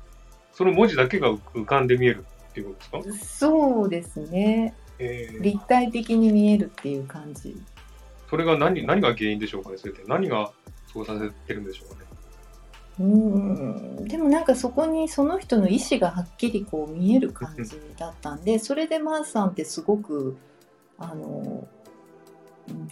[0.53, 3.27] その文字だけが浮かんで見えるっていうことですか？
[3.27, 4.73] そうですね。
[4.99, 7.55] えー、立体的に見えるっていう感じ。
[8.29, 9.77] それが何、何が原因でしょうかね？
[9.77, 10.03] それって。
[10.07, 10.51] 何が
[10.91, 12.07] そうさせてるんでしょうかね？
[12.99, 14.05] うん。
[14.05, 20.37] でもなんかそこにその人の意思がはっきりこう見える感じだったんでそれでマースさんってすごく
[20.99, 21.67] あのうん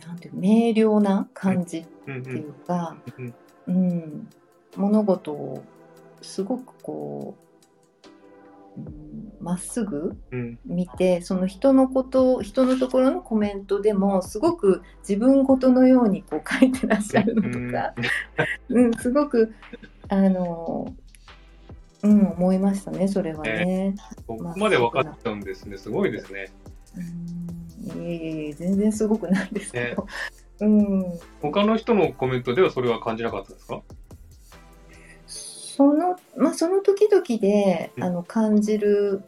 [0.06, 3.34] なんていう明瞭な感じっうんていうか、うん。
[3.68, 4.30] うん、
[4.76, 5.64] 物事を
[6.22, 7.50] すごくこう
[8.78, 10.60] うんま、っすぐうん。
[10.66, 17.94] 見てその人のこと人のところのコメントでもすごく自分事のようにこう書いてらっしゃるのとか、
[18.70, 19.54] うん、すごく
[20.10, 20.94] あの、
[22.04, 23.96] うん、思いましたねそれはね。
[24.28, 25.78] ここまで分かっちゃうんですね。
[25.78, 26.52] すごいですね。
[26.98, 27.06] うん、い
[28.06, 29.72] えいえいえ全然すごくないです。
[29.72, 30.08] けど、
[30.62, 33.82] うん、他の人のコメントではそれは感じなかったですか？
[35.26, 38.04] そのまあその時々で、うん。
[38.04, 39.24] あの感じる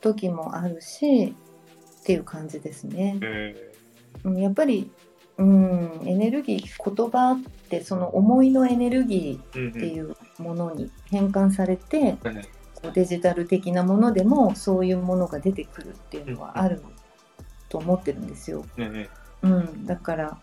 [0.00, 1.34] 時もあるし
[2.00, 3.18] っていう感じですね。
[3.22, 3.72] え
[4.24, 4.90] うん、やっぱり、
[5.38, 12.42] うん、エネルギー言葉ってその思いのエネルギー、っていうものに変換されて、うんう
[12.94, 16.82] デジタル的なものでもそういうものが出てくるっていうのはある
[17.70, 18.66] と思ってるんですよ。
[19.42, 20.38] うん、だから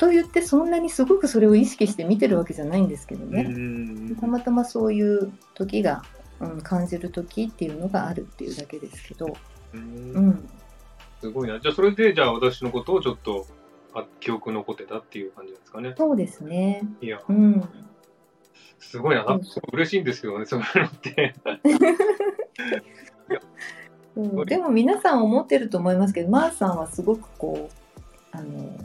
[0.00, 6.02] と言ってそんなにすごくそれを意識して見てるわけじゃないんですけどうね、んたまたまそういう時が、
[6.40, 9.36] うん、感じる時っていうのがあるっていうだけですけど、
[9.74, 9.80] うん。
[9.80, 10.48] うん、
[11.20, 11.60] すごいな。
[11.60, 13.46] じゃあそれで、じゃあ私のことをちょっと
[13.92, 15.94] あ記憶残ってたっていう感じですかね。
[15.98, 17.68] そうですね、いや、うん、
[18.78, 19.26] すごいな。
[19.74, 21.34] 嬉しいんですけどね、そういうのって。
[24.22, 24.46] うん。
[24.46, 28.76] でも皆さん思ってると思いますけどマーさんはすごくこうあの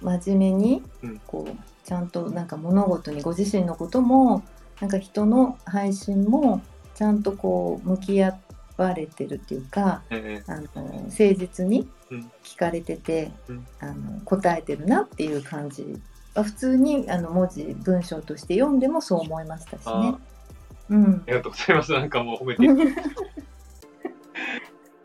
[0.00, 1.20] 真面目にうん。
[1.26, 4.42] こうちゃんとなんか物事にご自身のことも
[4.80, 6.62] なんか人の配信も
[6.94, 8.38] ちゃんとこう向き合
[8.76, 13.66] われてるっていうかえあの誠実にうん聞かれてて、うん。
[13.80, 16.00] あの答えてるなっていう感じ
[16.34, 20.14] は普通にあの文字文章として読んでもそう思いましたしあね。
[20.90, 21.22] うん。
[21.26, 21.92] ありがとうございます。
[21.92, 23.02] なんかもう褒めて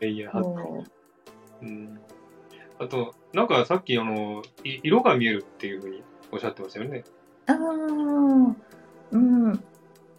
[0.00, 0.08] ただいて。
[0.10, 0.84] いや、そ
[1.62, 2.00] うん。
[2.78, 7.04] あと、なんかさっき、あの、い色が見えるっていうふうにおっしゃってましたよね。
[7.48, 8.56] うああ
[9.12, 9.64] うん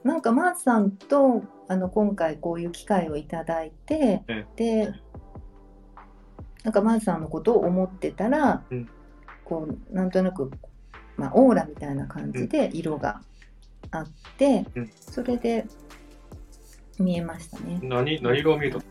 [0.04, 4.94] なんかマースさんとあの今回こういう機会をいただいて、えで
[6.64, 8.90] なんかマースさんのことを思ってたら、うん
[9.44, 10.52] こうなんとなく、
[11.18, 13.22] まあ、オーラみたいな感じで色が
[13.92, 15.66] あって、うんそれで
[17.00, 17.80] 見えましたね。
[17.84, 18.78] 何、何色が見えた？
[18.78, 18.84] うん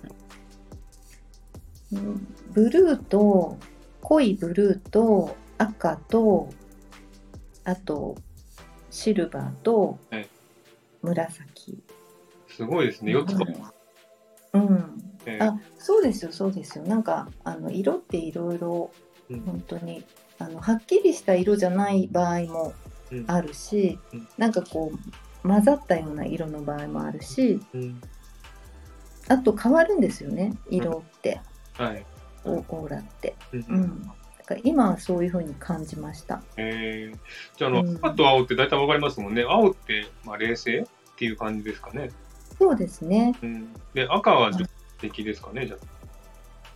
[1.93, 3.57] ブルーと
[4.03, 6.49] 濃いブルーと赤と
[7.65, 8.17] あと
[8.91, 10.29] シルバーとはい。
[11.03, 11.79] 紫。
[12.49, 13.15] すごいですね。
[13.15, 13.73] 4つか。
[14.55, 16.85] うん、えーあそうですよそうですよ。
[16.85, 18.91] なんかあの色っていろいろ
[19.29, 19.41] うん。
[19.41, 20.05] 本当に
[20.39, 22.73] あのはっきりした色じゃない場合も
[23.13, 23.25] うん。
[23.29, 24.29] あるし、うん。
[24.39, 24.93] なんかこ
[25.45, 28.01] う混ざったような色の場合もあるしうん。
[29.29, 31.41] あと変わるんですよね色って、
[31.79, 32.07] はい。
[32.45, 33.35] オオーラって。
[33.53, 34.13] うんうん、
[34.63, 36.43] 今はそういう風に感じました。
[36.57, 37.19] えー、
[37.57, 39.45] じゃあ、あの、うん赤と青って大体わかりますもんね。
[39.49, 40.85] 青って、まあ、冷静っ
[41.17, 42.11] ていう感じですかね。
[42.59, 43.73] そうですねうん。
[43.95, 44.67] で、赤は女
[44.99, 45.79] 的ですかね、じゃあ。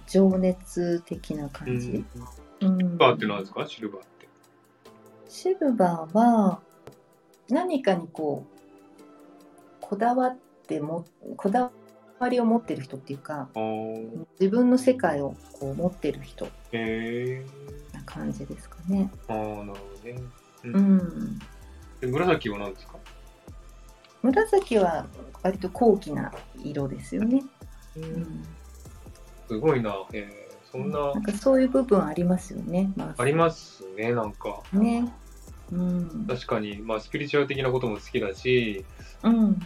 [0.06, 1.88] 情熱的なう感じ。
[1.88, 1.94] ん。
[1.94, 2.04] うん
[2.60, 3.66] シルバーって何ですか？
[3.66, 4.28] シルバーって。
[5.28, 6.60] シルバーは
[7.48, 8.44] 何かにこ
[8.98, 9.00] う
[9.80, 10.36] こだわっ
[10.66, 11.06] ても
[11.38, 11.70] こだ
[12.20, 13.48] わりを持ってる人っていうか
[14.38, 17.44] 自分の世界をこう持ってる人え
[17.92, 19.10] な感じですかね。
[19.26, 20.22] ー、ああ、なるほどね。
[20.64, 21.38] うんうん、
[22.00, 22.96] で紫は何ですか？
[24.22, 25.06] 紫は
[25.42, 26.30] 割と高貴な
[26.62, 27.42] 色ですよね。
[27.96, 28.44] ううん、
[29.48, 29.96] すごいな。
[30.12, 32.92] えー、そんな、なんかそういう部分ありますよね。
[32.96, 34.62] まありますね、なんか。
[34.70, 35.10] すね。
[35.72, 38.84] うん、確かに、まあ、スピリチュアル的なことも好きだし、
[39.22, 39.58] うん、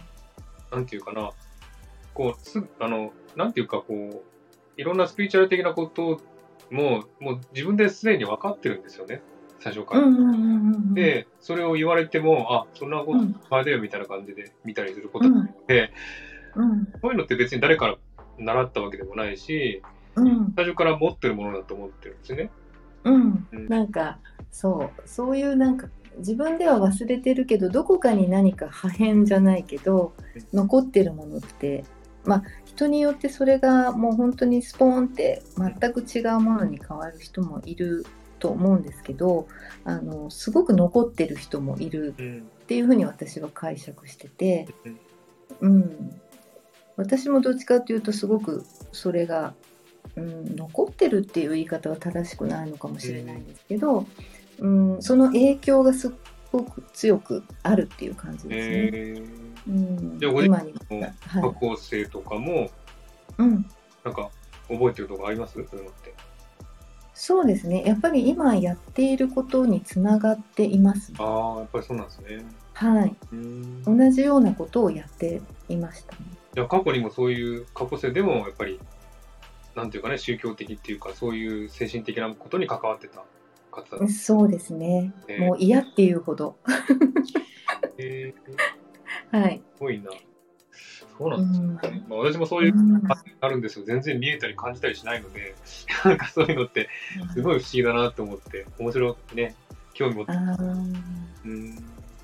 [0.71, 1.31] なんていうかな、
[2.15, 4.21] こう、すあの、なんていうか、こう、
[4.77, 6.19] いろんなスピリチュアル的なこと
[6.71, 9.21] もう、もう自分ですでに分かってるんですよね。
[9.59, 10.01] 最初から。
[10.93, 15.91] で、それを言われても、あ、そんなこと、あれだよみたいな感じで見たりすることうんがあって、
[16.55, 16.85] うん。
[16.85, 17.97] こういうのって別に誰から
[18.37, 19.81] 習ったわけでもないし、
[20.15, 20.53] うん。
[20.55, 22.49] 最初から持ってるものだと思ってるんですよね。
[23.03, 23.47] うん。
[23.51, 23.67] うん。
[23.67, 24.19] なんか
[24.51, 25.07] そう。
[25.07, 30.13] そういうなんか自分では忘れてるけどどこかに何か破片じゃないけど
[30.53, 31.83] 残ってるものって
[32.25, 38.05] まあ人によってそれがもう本当にスポーンって全く違うものに変わる人もいる
[38.39, 39.47] と思うんですけど
[39.85, 42.13] あのすごく残ってる人もいる。
[42.65, 44.67] っていうふうに私は解釈してて
[45.61, 46.19] うん、
[46.95, 49.53] 私もどっちかというとすごくそれが、
[50.15, 54.05] うん、残ってるっていう言い方は正しくないのかもしれないんですけど、
[54.59, 56.13] うん、その影響がす
[56.51, 58.89] ごく強くあるっていう感じですね。
[58.93, 62.69] えうん、じゃあご自今にー、はい過去性とかも、
[63.37, 63.65] うん、
[64.03, 64.29] なんか、
[64.67, 65.53] 覚えてるとこあります？
[65.53, 66.13] そういうのって。
[67.13, 71.13] そうですねやっぱり今やっていることにつながっています。
[71.17, 72.45] ああ、やっぱりそうなんですね。
[72.73, 73.83] はい、うん。
[73.83, 76.17] 同じようなことをやっていましたね。
[76.53, 78.79] じゃあ過去にもそういう過去性でもやっぱり、
[79.75, 83.23] なんていうかね、宗教的っていうか、そういう精神的なことに関わってた。
[84.09, 85.13] そうですね。
[85.27, 86.57] ねもう嫌っていうほど。
[87.97, 88.33] え
[89.31, 89.61] はい。
[89.75, 90.11] すごいな。
[91.17, 92.03] そうなうんですね。
[92.09, 93.85] まあ、私もそういううんああるんですよ。
[93.85, 95.55] 全然見えたり感じたりしないので、
[96.03, 96.89] なんかそういうのって
[97.33, 99.55] すごい不思議だなと思って、面白いね、
[99.93, 100.33] 興味持って。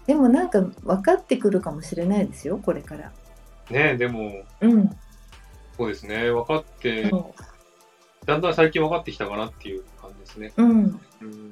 [0.08, 3.12] でもなんか分かってくるかもしれないですよこれから。
[3.69, 4.89] ねでも、うん。
[5.77, 7.34] そうですね、分かって、そ
[8.25, 10.54] だんだん最近分かってきたかなっていう感じですね。
[10.58, 11.01] ううん。
[11.21, 11.51] うん。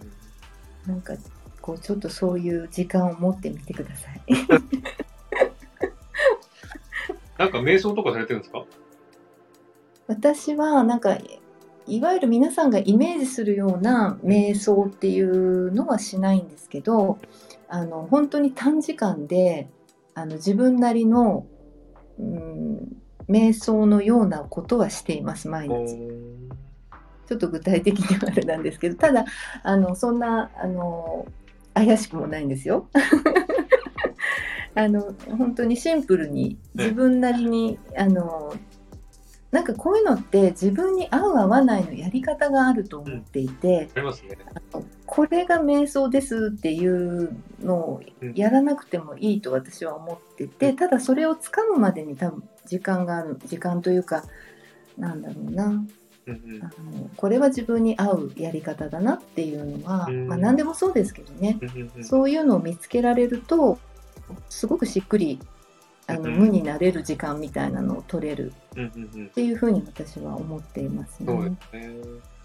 [0.85, 1.13] なんか
[1.61, 4.21] こうちょっとそういう時間を持ってみてください。
[7.39, 8.65] なんか瞑想とかされてるんですか？
[10.07, 11.17] 私はなんか
[11.87, 17.17] いわゆる皆さんがイメージするような瞑想っていうのはしないんですけど
[17.67, 19.69] あの本当に短時間で
[20.13, 21.47] あの自分なりの、
[22.19, 22.97] うん、
[23.29, 25.97] 瞑想のようなことはしています毎日。
[27.27, 29.23] ちょっと具体的にはあれなんですけどただ
[29.61, 31.27] あのそんなあの
[31.75, 32.89] 怪しくもないんですよ。
[34.79, 38.55] あの本当にシンプルに自分なりに、あの
[39.51, 44.37] なんかこういうのって自分に合う合わないのやり方があると思っていて、ありますね。
[45.05, 48.01] これが瞑想ですっていうのを
[48.35, 54.23] やらなくてもいいと私は思ってて、ただそれをつかむまでに多分時間がある時間というか
[54.97, 55.65] なんだろうな。
[55.65, 55.85] うん
[56.27, 56.63] うん。
[56.63, 60.27] あのこれは自分に合うやり方だなっていうのは、うん。
[60.27, 62.03] まあ、何でもそうですけどね、うんうんうん。
[62.05, 63.77] そういうのを見つけられると
[64.49, 65.39] すごくしっくり
[66.09, 66.39] あのうん。
[66.39, 68.51] 無になれる時間みたいなのを取れる。
[68.75, 69.27] うんうんうん。
[69.27, 71.57] っていうふうに私は思っていますそうでね。
[71.71, 71.89] すね。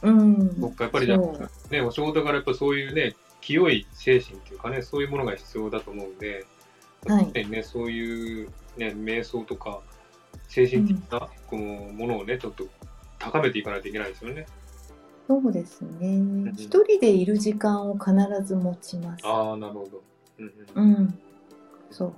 [0.03, 1.07] うん、そっか、やっぱり
[1.71, 6.45] ね、お仕事からやっぱそういうね、清い精神っていうかね、そういうものが必要だと思うんで、
[7.07, 7.49] はい。
[7.49, 9.81] ね、そういうね、瞑想とか、
[10.49, 12.67] 精神的なこのものをね、ちょっと
[13.19, 14.47] 高めていかないといけないですよね。
[15.27, 16.19] そうですね。
[16.19, 18.13] ん一人でいる時間を必
[18.45, 19.27] ず持ちます。
[19.27, 20.03] ああ、なるほど。
[20.39, 20.85] うんうん。
[20.85, 21.19] うん、
[21.95, 22.15] そう。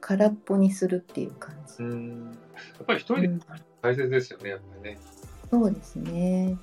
[0.00, 1.82] 空っぽにするっていう感じ。
[1.82, 2.22] うん。
[2.22, 2.28] や
[2.82, 3.40] っぱり一人でうん。
[3.82, 4.98] 大切ですよね、やっぱりね。
[5.50, 6.56] そうですね。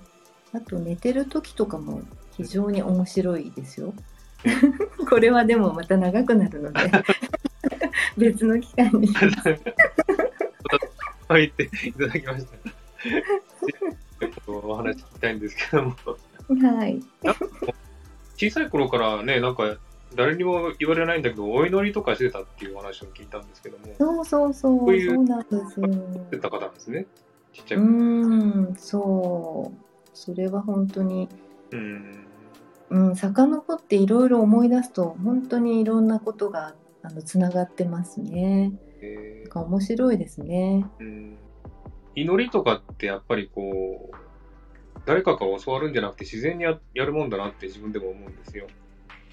[0.54, 2.02] あと寝てる時とかも
[2.36, 3.94] 非常に面白いですよ。
[5.08, 6.92] これはでもまた長くなるので。
[8.18, 9.08] 別の機会に。
[11.28, 11.94] 入ってい。
[11.94, 12.52] ただきました。
[14.52, 15.36] お話聞きたい。
[15.36, 15.96] んですけども、
[16.68, 17.00] はい。
[18.36, 18.70] 小さい。
[18.70, 19.78] 頃からね、なんか
[20.16, 25.88] 誰にも言われないんだけど、お祈りとかしてたっていう話を聞いたんですけども、そうそうそう、こういうそうなんですよ。
[25.88, 27.06] してた方なんですね。
[27.54, 27.90] ちっちゃうい頃。
[27.92, 29.78] ん、そう。
[30.14, 31.30] それは本当に、
[31.72, 32.28] うん。
[32.90, 38.74] うん、遡っていろいろ思い出すと本当にいろんなことがあのつながってますね。
[39.02, 40.86] えなんか面白いですね。
[41.00, 41.38] ーうん
[42.14, 44.16] 祈りとかってやっぱりこう、
[45.06, 48.68] 誰かから教わるんじゃなくて自然にややるもんだなって自分でも思うんですよ。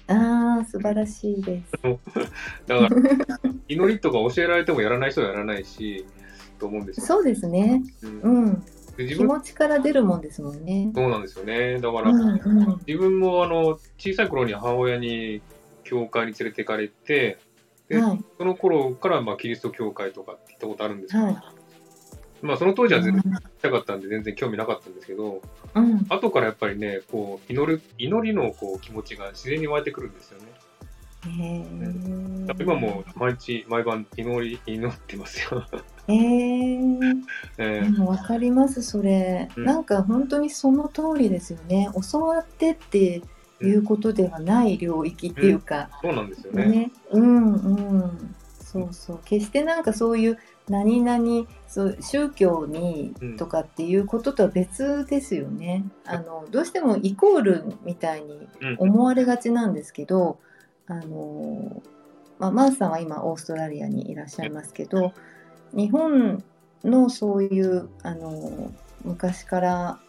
[0.09, 1.71] ああ、素晴らしいです。
[2.67, 2.89] だから、
[3.67, 6.05] 祈りとか教えられてもやらない人はやらないし、
[6.57, 7.05] と思うんですよ。
[7.05, 7.83] そうですね。
[8.03, 8.65] うんうん。
[8.97, 10.91] で自分気持ちから出るもんですもんね。
[10.93, 11.79] そうなんですよね。
[11.79, 12.81] だから、うんうん。
[12.85, 15.41] 自分もあの小さい頃に母親に
[15.83, 17.37] 教会に連れて行かれて、
[17.87, 18.23] ではい。
[18.37, 21.37] その頃からまあキリスト教会とかって行ったことあるんですけど、はい。
[22.41, 25.41] まあその当時は全然行きたかったんで全然興味なかったんですけど、
[25.75, 26.05] うん。
[26.09, 30.45] 後からやっぱりね、こう祈る祈りのこう気持ちが自然に湧いてくるんですよね。
[32.59, 35.65] 今も毎日毎晩祈り祈ってますよ。
[36.07, 37.21] えー、
[37.59, 39.65] えでも分かりますそれ、うん。
[39.65, 41.89] なんか本当にその通りですよね。
[42.11, 43.21] 教わってって
[43.61, 46.65] いうことではない領域っていうか、そうなんですよね。
[46.65, 46.91] ね。
[47.11, 47.57] うんう
[48.05, 48.35] ん。
[48.61, 49.19] そうそう。
[49.25, 50.37] 決してなんかそういう
[50.69, 53.37] 何々そう宗教にうん。
[53.37, 58.75] とかっていうこととは別ですよね、あのどうしてもイコールみたいにうん。
[58.79, 60.39] 思われがちなんですけど、
[60.87, 61.81] あの
[62.39, 65.13] まあ、マースさんは今オーストラリアにいらっしゃいますけど
[65.73, 66.43] 日本
[66.83, 68.71] のそういうあの
[69.03, 69.99] 昔から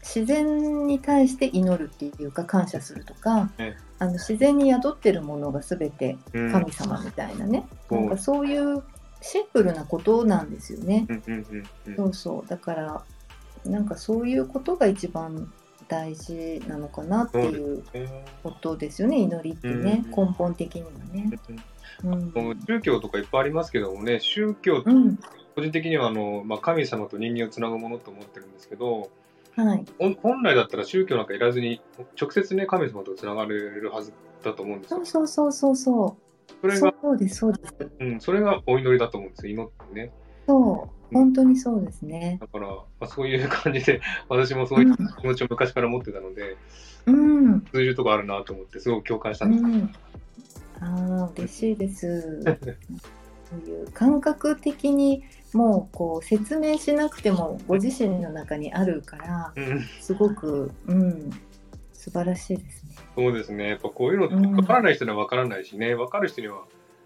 [0.00, 8.00] 自然に対して祈るっていうか感謝するとか、えあの自然に宿ってるものが全てうん神様みたいなね、うん。
[8.00, 8.82] なんかそういう
[9.20, 11.06] シンプルなことなんですよね。
[11.96, 12.48] そうそう。
[12.48, 13.04] だから
[13.64, 15.52] なんかそういうことが一番
[15.88, 19.18] 大事なのかなっていうえことですよね。
[19.18, 21.30] 祈りってね、うん根本的にはね。
[21.48, 25.18] うんー宗教とかいっぱいありますけどもね、宗教、うん。
[25.54, 29.10] 個人的にはあの、まあ、神様と人間をつなぐものと思ってるんですけど、
[29.56, 29.84] はい、
[30.22, 31.80] 本来だったら宗教なんかいらずに、
[32.18, 34.12] 直接ね、神様とつながれるはず
[34.42, 35.04] だと思うんですよ。
[35.04, 35.26] そう。
[35.26, 36.29] そうそうそう
[36.60, 40.12] それが、そうですそうですうん、それがお祈りだと思うんですよ、祈ってね。
[40.46, 42.38] そう本当にそうですね。
[42.40, 46.56] だから、まあ、そういう感じで、 私もそういう気持ちを昔から持ってたので、
[47.06, 49.64] うん、通じるとこあるなと思って、すごく共感したうんです。
[49.64, 52.42] ん、ああ嬉しいです。
[53.50, 61.30] そういう感覚的にもうこう説明しなくてもご自身の中にあるからうん、すごく、うん、
[62.00, 62.96] 素晴らしいですね。
[63.14, 63.68] そうですね。
[63.68, 66.62] やっぱこういうのってからない人には分からないしね、分かる人には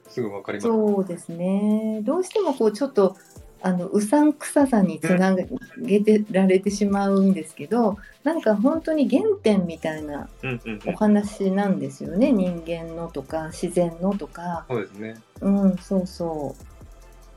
[0.09, 0.69] すぐ分かります。
[0.69, 2.01] そうですね。
[2.05, 3.17] どうしてもこうちょっと
[3.61, 12.31] あのうさんくささにつなげてられてしまうんですけど、なんか本当に原点みたいなうんうんうんお話なんですよね。
[12.31, 15.17] 人間のとか自然のとか、そうですね。
[15.41, 16.55] うん、そうそ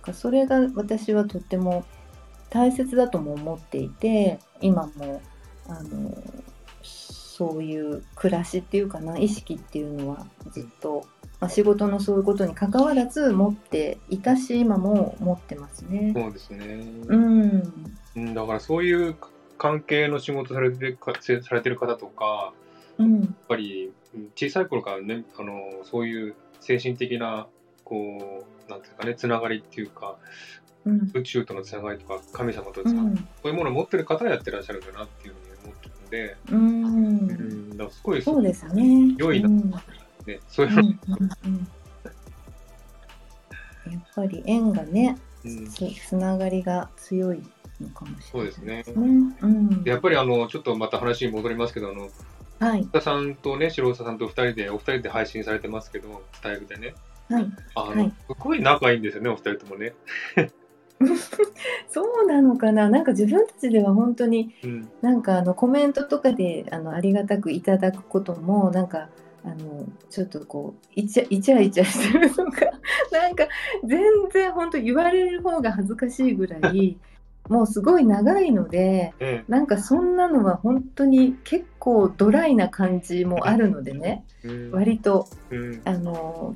[0.08, 0.14] う。
[0.14, 1.86] それが私はとっても
[2.51, 5.22] 大切だとも思っていて、今も
[5.68, 6.16] あの
[7.38, 11.05] そういう暮らしっていうかな意識っていうのはずっと、
[11.39, 16.13] まあ、仕事のそういうことに関わらず持っていたし今も持ってますね。
[16.15, 16.83] そうですね。
[17.07, 17.73] うん、
[18.15, 19.15] うん、だからそういう
[19.59, 22.53] 関係の仕事されてるかせされてる方とか、
[22.97, 27.45] うん、やっぱりうん小さい頃からね、あのそういう精神的な、
[27.83, 30.17] こう、なんていうかね、つながりっていうか、
[30.85, 35.35] うん、宇宙とのつながりとか、神様とのうつながり、ん、そういうものを持ってる方がやってらっしゃるんだなっていう
[36.10, 39.16] で、うん、うん、だからすごいそうですね。
[39.18, 39.49] 良いな。
[39.49, 39.70] うん。
[40.26, 41.68] ね、そういうの、うんうんうん。
[43.91, 45.68] やっぱり縁がね、うん。
[45.68, 47.41] つつながりが強い
[47.82, 48.84] のかもしれないそうですね。
[49.41, 52.10] うん、でやっぱりあの、ちょっとまた話に戻りますけど、あの、
[52.60, 56.95] はい、田さんとね、白澤さんと二人で、お二人で配信されてますけど、スタイルでね。
[57.30, 58.14] はい、あの、はい。
[58.28, 59.93] すごい仲いいんですよね、お二人ともね。
[61.89, 62.89] そうなのかな？
[62.89, 64.89] なんか自分たちでは本当にうん。
[65.01, 69.09] なんかあのコメントとかであのありがたくいただくこともなんか
[69.43, 72.65] あのちょっとこうイチャイチャイチャしてるとか
[73.11, 73.47] なんか
[73.85, 76.97] 全然本当言われる方が恥ずかしいぐらい
[77.47, 79.13] もうすごい長いので。
[79.19, 84.47] えなんかそんなのは本当に結構ドライな感じもあるのでねえ。
[84.49, 84.71] うん。
[84.71, 85.81] 割とうん。
[85.85, 86.53] あの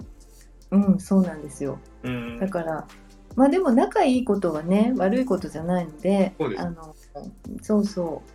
[0.71, 2.39] うんそうなんですようん。
[2.39, 2.87] だから
[3.35, 6.61] まあでも仲いいことはね悪いことじゃないのでそうです。
[6.61, 6.95] あの
[7.61, 8.31] そうそう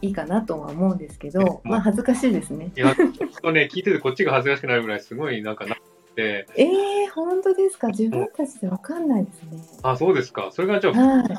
[0.00, 2.70] いいかなとは思うんですけえどまあ恥ずかしいですね。
[2.76, 3.08] いや、ちょっ
[3.42, 5.78] とね、聞いててこっちが恥ずかしくなるぐらい、すごいなんかなっ
[6.14, 7.88] て、えー、本当ですか？
[7.88, 9.60] 自分たちでわかんないですね。
[9.82, 10.50] あ、そうですか。
[10.52, 11.38] それがじゃあ、はい。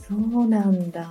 [0.00, 1.02] そうなんだ。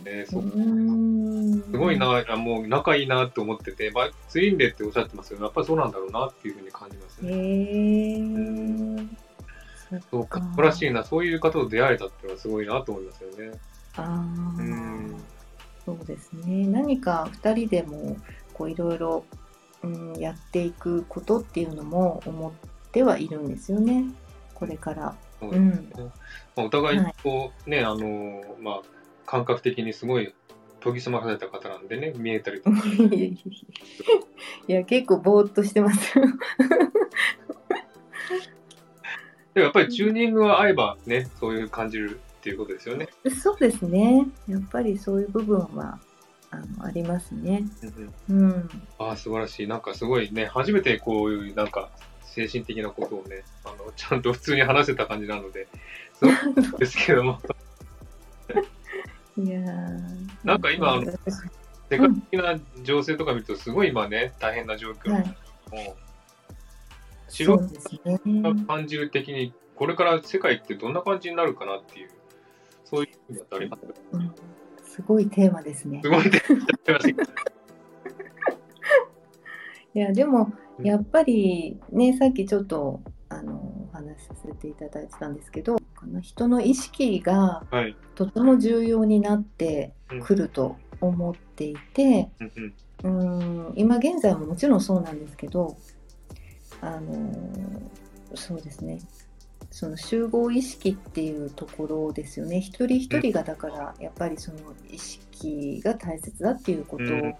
[0.00, 1.62] って、うそうーん。
[1.72, 7.34] すごいな、あもう仲いいなって思ってて、まあ、ツインレイっておっしゃってますけど、やっぱりそうなんだろうなっていうふうに感じますへね。
[7.34, 9.08] ー
[10.10, 13.58] そうか、誇らしいな、そういう方と出会えたっていうのはすごいなと思いますよね。
[13.96, 14.06] ああ、
[14.58, 15.16] うん
[15.84, 16.66] そうですね。
[16.66, 18.16] 何か2人でも
[18.52, 19.24] こういろいろ、
[19.82, 22.52] うん、やっていくことっていうのも思っ
[22.92, 24.04] てはいるんですよね。
[24.54, 25.16] これから。
[25.40, 26.04] そうですねうん。
[26.04, 26.12] ま
[26.56, 28.80] あ、お互いはいこう、ね、あの、まあ、
[29.26, 30.34] 感覚的にすごい
[30.80, 32.76] 研ぎ澄まされた方なんでね、見えたりとか。
[33.08, 33.36] い
[34.68, 36.14] や、結構ぼーっとしてます。
[39.60, 43.08] でもやっぱりチューニングは合えばね、そういう感じるっていうことですよね。
[43.42, 44.26] そうですね。
[44.48, 45.98] やっぱりそういう部分は
[46.50, 47.64] あのありますね。
[48.28, 48.70] うんうんうん。
[48.98, 49.66] ああ、素晴らしい。
[49.66, 51.90] なんかすごいね、初めてこういうなんか
[52.22, 55.68] 精神的なことをね、あの、ちゃんと普通に話せた感じなので、
[56.14, 57.38] すごいですけども、
[59.36, 61.34] いやーなんか今あの私
[61.90, 65.12] 世界的な情勢とか見ると、すごい今ね、大変な状況。
[65.12, 65.36] はい
[67.30, 68.42] も白そうですね。
[68.42, 72.10] が感じる的に、これから世界ってどんな感じになるかなっていう、
[72.84, 74.34] そういう意味だってありますかうん、
[74.82, 76.08] すごいテーマですねす。
[76.10, 76.30] ごいね。
[76.32, 76.38] や
[76.76, 77.22] ってました
[79.92, 87.96] いやでもうんやっぱりねさっきちょっとあのお話しさせていただいてたんですけどこの人の意識がはい。
[88.14, 95.76] とても重要になってくると思っていて、うんうんうん今現在ももちろんそうなんですけど
[96.80, 97.32] あの
[98.34, 99.00] そうですね。
[99.70, 102.58] その集合意識っていうところですよね。
[102.58, 104.58] 一人一人がだからやっぱりその
[104.90, 107.34] 意識が大切だっていうことうん。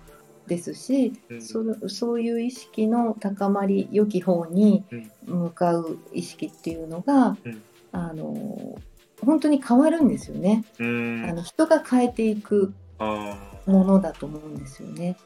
[0.46, 1.42] ですし、うん。
[1.42, 4.84] そのそういう意識の高まり良き方に
[5.26, 7.62] 向かう意識っていうのが、うん。
[7.92, 8.78] あの
[9.24, 10.64] 本当に変わるんですよね。
[10.78, 13.36] あの人が変えていくあ
[13.66, 15.16] ものだと思うんですよね。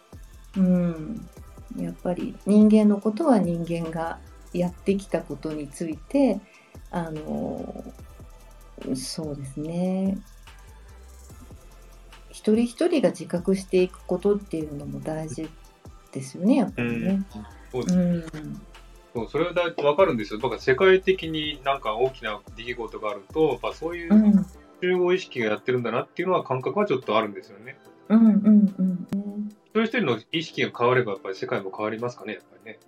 [0.57, 1.29] うん、
[1.77, 4.19] やっぱり人間のことは人間が
[4.53, 6.41] やってきたことについて
[6.91, 7.85] あの
[8.95, 10.19] そうですね
[12.31, 15.49] 一人一人が自覚していくことっていうのも大事
[16.13, 17.27] ですよねやっぱりねん。。
[17.73, 18.25] そううん、
[19.13, 20.39] そうそれはだ分かるんですよ。
[20.39, 24.47] だから世界的になんか大きな出来事があると、やっぱそういううん
[24.81, 27.79] 集合意識がやってるんだなっていうのは感覚はちょっとあるんですよね。
[27.89, 32.79] うんうんうん一人一人の意識が変わればやっぱり世界も変わりますかね、やっぱりね。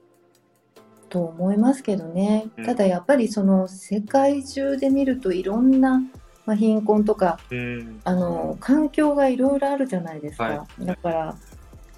[1.09, 2.49] と思いますけどね。
[2.57, 2.65] うん。
[2.65, 6.01] ただやっぱりその世界中で見るといろんな、
[6.45, 8.01] まあ、貧困とかうん。
[8.05, 11.37] あの環境がいろいろあるじゃないですか、はだから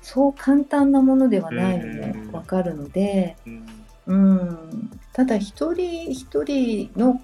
[0.01, 2.27] そう簡単なものではないのうん。
[2.29, 3.67] も分かるので、うん。
[4.09, 7.21] うん、ただ一人一人の、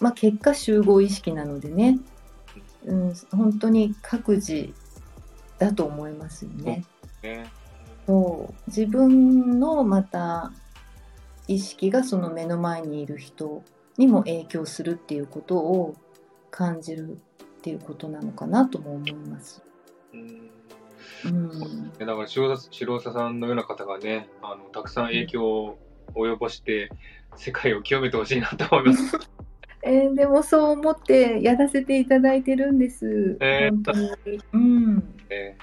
[0.00, 2.00] まあ、結果集合意識なのでね、
[2.84, 4.74] うん、本当に各自
[5.58, 6.84] だと思いますよね。
[7.22, 7.46] ね。
[8.06, 10.52] そう自分のまた
[11.48, 13.62] 意識がその目の前にいる人
[13.98, 15.94] にも影響するっていうことを
[16.50, 17.16] 感じるっ
[17.62, 19.62] ていうことなのかなとも思います。
[20.12, 20.50] うん
[21.24, 25.78] うん、だから白田白田さんのような方がね、あのたくさん影響を
[26.14, 26.90] 及ぼして、
[27.36, 29.18] 世界を清めてほしいなと思います。
[29.86, 33.36] えーでもそう思ってやらせていただいてるんです。
[33.40, 33.70] えー。
[33.70, 34.10] 本当に、
[34.52, 34.96] うん、
[35.30, 35.56] ね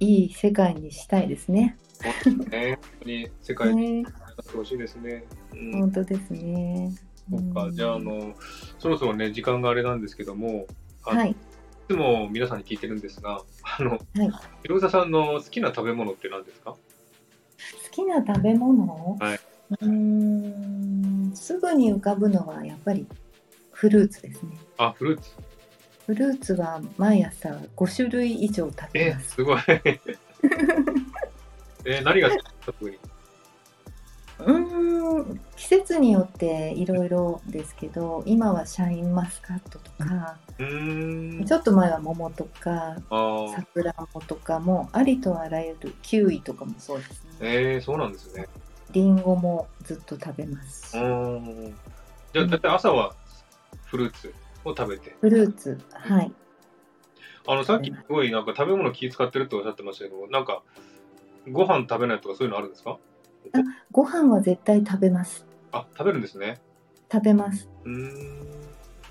[0.00, 1.76] いい世界にしたいですね。
[2.50, 2.78] ね。
[2.80, 4.02] 本当に世界にね。
[4.02, 4.12] なっ
[4.44, 5.24] てほしいですね。
[5.52, 5.72] うん。
[5.80, 6.92] 本当ですね。
[7.30, 7.74] そっか、うん。
[7.74, 8.34] じゃあ、あの、
[8.78, 10.66] そろそろね、時間があれなんですけども、
[11.02, 11.30] はい。
[11.30, 11.34] い
[11.88, 13.42] つも皆さんに聞いてるんですが、
[13.78, 14.00] あの、はい。
[14.62, 16.72] 広田さんの好きな食べ物って何ですか？
[16.72, 16.78] 好
[17.90, 19.40] きな食べ物、はい。
[19.80, 21.32] うーん。
[21.34, 23.06] すぐに浮かぶのはやっぱり
[23.78, 24.58] フルーツですね。
[24.76, 25.30] あ、フルーツ。
[26.06, 29.30] フルーツは毎朝5種類以上食べえま、す。
[29.36, 29.60] すごい。
[31.86, 32.28] え、何が
[32.66, 32.98] 特に？
[34.40, 40.36] うーん季節によっていろいろですけど今はシャインマスカットとか。
[40.58, 47.30] ちょっと前は桃とかさくらんぼとかもありとあらゆるキウイとかもそうですね。
[47.40, 48.48] えー、そうなんですね。
[48.90, 50.98] りんごもずっと食べます。
[50.98, 51.36] うー
[51.68, 51.74] ん。
[52.32, 53.14] じゃあ、だいたい朝は
[53.90, 54.34] フルーツ
[54.64, 55.16] を食べて。
[55.20, 56.32] フルーツはい
[57.46, 60.62] あの、さっきすごいなんか食べ物気使ってるっておっしゃってましたけど、なんか、
[61.50, 62.98] ご飯食べないとかそういうのあるんですか？
[63.90, 65.46] ご飯は絶対食べます。
[65.72, 66.60] あ、食べるんですね。
[67.10, 67.70] 食べます。
[67.84, 68.48] うーん。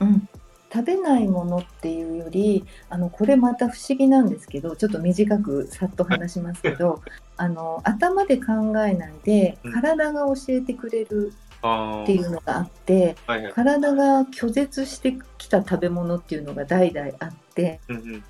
[0.02, 0.30] うん。
[0.72, 7.02] 食べないものっていうよりあのこれまた不思議なんですけどちょっと短くさっと話しますけど
[7.38, 11.47] あの頭で考えないでうん体が教えてくれるああ。
[11.58, 13.54] っていうのがあってはいはい。
[13.54, 18.24] 体が拒絶してきた食べ物っていうのが代々あってうんうん。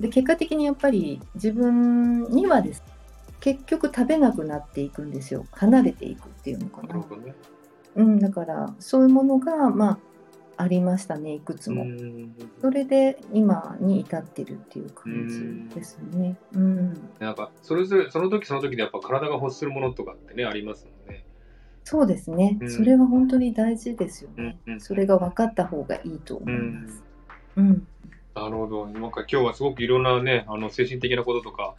[0.00, 2.82] で結果的にやっぱり自分にはです
[3.40, 7.34] 結局食べなくなっていくんですよ離れていくっていうのかななね。
[7.96, 9.98] うん、だからそういうものがまあ
[10.60, 11.84] ありましたねいくつも。
[11.84, 12.34] ん。
[12.60, 15.28] それで今に至ってるっていう感
[15.70, 16.36] じですね。
[16.52, 20.97] うん、なんか、それぞれ、その時その時でやっぱ体が欲するものとかってね、ありますもんね。
[21.90, 22.70] そうですね、うん。
[22.70, 24.58] それは本当に大事ですよね。
[24.66, 24.80] うんうん。
[24.80, 27.02] それが分かった方がいいと思います。
[27.56, 27.86] うん、
[28.34, 28.86] なるほど。
[28.88, 31.76] なんか今日はすごくいろんなね、あの、精神的なこととか、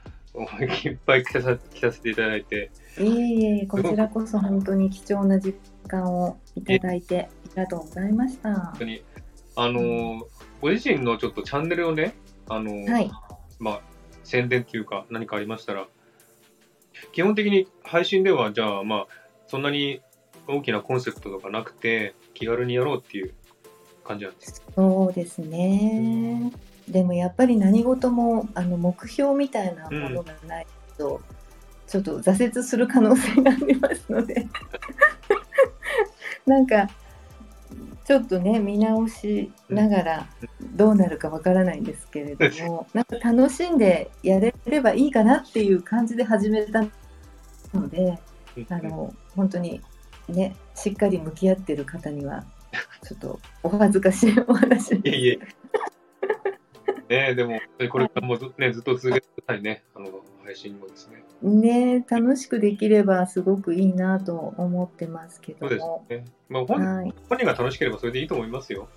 [0.83, 5.55] いっぱい聞かさ聞かせていただいて、いえいえ、こちらこそ本当に貴重な時
[5.87, 8.55] 間をいただいてありがとうございました。
[8.55, 9.03] 本当に、
[9.57, 10.25] あの、
[10.59, 12.15] ご自身のちょっとチャンネルをね、
[12.47, 13.11] あの、はい、
[13.59, 13.81] まあ、
[14.23, 15.87] 宣伝っていうか何かありましたら、
[17.11, 19.07] 基本的に配信では、じゃあ、まあ、
[19.49, 20.01] そんなに
[20.47, 23.33] 大きなコンセプトとかなくて、気軽にやろうっていう
[24.03, 24.63] 感じなんです。
[24.75, 26.51] そうですね。
[26.87, 31.19] でもやっぱり何事もあの目標みたいなものがないと、
[31.87, 34.47] ちょっと挫折する可能性がありますので
[36.45, 36.87] なんか
[38.05, 40.27] ちょっとね見直しながら
[40.75, 46.83] どうなるかわからないんですけれども、なんか楽しんでやれればいいかなっていう感じで始めた
[47.73, 48.19] ので、
[48.69, 49.81] あの本当に
[50.27, 52.43] ねしっかり向き合ってる方には
[53.03, 55.39] ちょっとお恥ずかしいお話いえいえ。
[57.09, 61.23] ねでも、これからもず,、ね、ずっと続けてくださいね、あの配信もですね。
[61.41, 66.05] ね楽しくできればすごくいいなと思ってますけどそうですも。
[66.09, 66.25] ね。
[66.49, 68.87] まあ本,、はい、本人が楽しければそれでいいと思いますよ。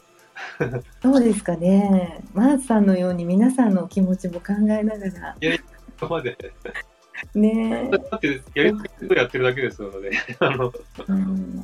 [1.02, 2.22] そうですかね。
[2.34, 5.36] マーズさんのように皆さんのお気持ちも考えながら、
[5.98, 6.36] そこまで。
[7.34, 10.10] ねだって、やりたいことやってるだけですので、
[10.40, 10.72] あの、
[11.08, 11.62] うん、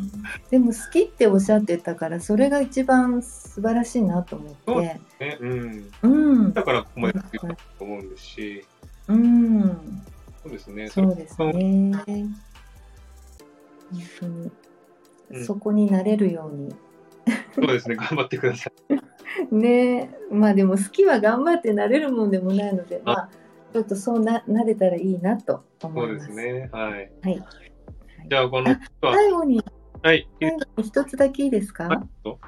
[0.50, 5.24] でも好きっておっしゃってたから、それが一番素晴らしいなと思そうって。
[5.24, 5.90] ね、うん。
[6.02, 6.08] う
[6.48, 6.52] ん。
[6.52, 8.64] だからここまでやってると思うんですし、
[9.08, 10.02] うん。
[10.42, 10.88] そうですね。
[10.88, 11.52] そうですね。
[11.52, 12.32] 本当に、
[14.22, 14.52] うん
[15.44, 16.74] そこになれるように。
[17.54, 19.52] そうですね、頑張ってください。
[19.54, 23.28] ねまあでも好きは頑張ってなれるもんでもないので、まあ、
[23.78, 26.26] ちょっとそうななれたらいいなと思そういます。
[26.26, 26.68] ですね。
[26.72, 27.12] はい。
[27.22, 27.44] はい。
[28.28, 29.62] じゃあ、この、あ最後に、
[30.02, 30.28] はい。
[30.40, 32.38] 最後に一つだけいいですか、はいど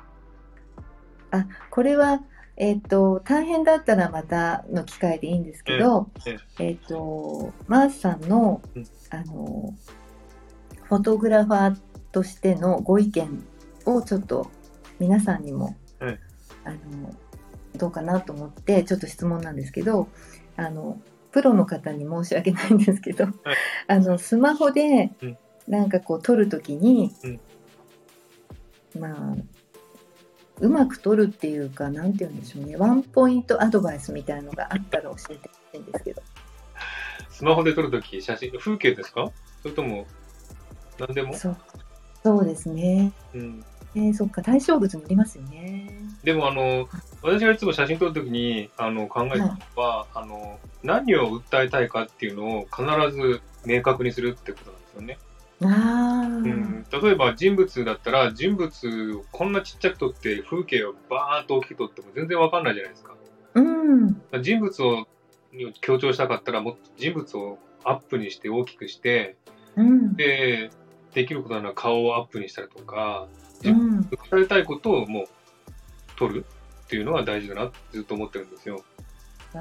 [1.33, 2.23] あこれは、
[2.57, 9.73] えっと大変だったらまたの機会でいいんですけど、ええっとマースさんのうんあの
[10.83, 13.45] フォトグラファーとしてのご意見
[13.87, 14.51] をちょっと
[14.99, 16.19] 皆さんにも、はい
[16.65, 17.15] あの
[17.77, 20.09] どうかなと思ってちょっと質問なんですけど
[20.57, 21.01] あの
[21.33, 23.27] プロの方に申し訳ないんですけど、
[23.87, 25.39] あのスマホでうん。
[25.69, 27.41] なんかこう撮るときに、うん。
[29.01, 29.37] まあ
[30.59, 32.77] うまく撮るっていうかなんて言うんでしょうね。
[32.77, 36.23] ワンポイントアドバイスみたいのがあったら教えてほしいんですけど。
[37.31, 39.31] スマホで撮るとき、写真、風景ですか？
[39.63, 40.07] それとも、
[40.99, 41.35] 何でも？
[41.35, 41.57] そう。
[42.23, 43.65] そうですね、うん。
[43.95, 44.43] えーそっか。
[44.43, 45.91] 対象物によりますよね。
[46.25, 46.89] でも、あの、
[47.23, 55.19] 私がいつも写真撮るときに、あの、考えたのは、あの、何を訴えたいかっていうのを必ず明確にするってことなんですよね。
[55.63, 63.15] ああ、うん、例えば人物だったら人物をこんなちっちゃく撮って風景をバーンと大きく撮っても全然わかんないじゃないですか。
[63.55, 64.23] うん。
[64.43, 65.07] 人物を
[65.81, 69.37] 強調したかったらもっと人物をアップにして大きくして
[69.77, 70.15] うん。
[70.15, 70.71] で
[71.13, 73.29] できることなら顔をアップにしたりとか
[73.65, 74.01] うん。
[74.01, 75.25] 訴えたいことをもう
[76.17, 76.47] 撮る
[76.91, 78.83] っていうのが大事だなってずっと思ってるんですよ。
[79.55, 79.59] あ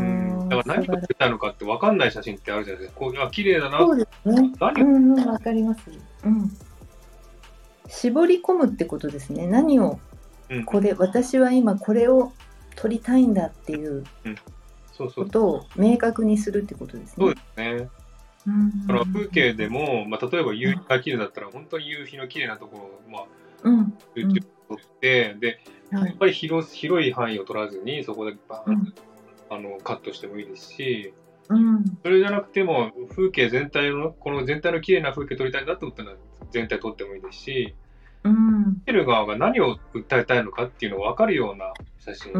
[0.00, 1.30] うん、あだから何を撮りたい。
[1.30, 3.00] のかってわかんない写真ってあるじゃないですか。
[3.00, 3.78] こうあ綺麗だな。
[3.78, 4.50] そうですね。
[4.58, 4.82] 何？
[4.82, 5.82] をうんうんわかります。
[6.24, 6.50] うん。
[7.86, 9.46] 絞り込むってことですね。
[9.46, 10.00] 何を
[10.50, 10.64] うん。
[10.64, 12.32] これ私は今これを
[12.74, 14.02] 撮りたいんだっていう
[14.98, 17.14] ことを明確にするってことですね。
[17.16, 17.88] そうですね。
[18.48, 18.86] うん。
[18.88, 23.24] だから風景でも、まあ、例えば夕日が綺麗だったら、本当に夕日の綺麗なところを、まあ、
[23.62, 23.98] うん。
[24.16, 25.60] 集中して撮って、で、
[25.92, 26.06] はい。
[26.06, 28.86] やっぱり広広い範囲を取らずに、そこでバーンうん。
[28.86, 29.02] と、
[29.50, 31.14] あのカットしてもいいですし、
[31.48, 31.84] うん。
[32.02, 36.14] それじゃなくても、風景全体の、この全体の綺麗な風景撮りたいなと思ったら、
[36.50, 37.74] 全体撮ってもいいですし、
[38.24, 38.64] うん。
[38.66, 42.32] 見てる側が何を訴えたいのかっていうのが分かるような写真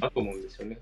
[0.00, 0.78] だと思うんですよね。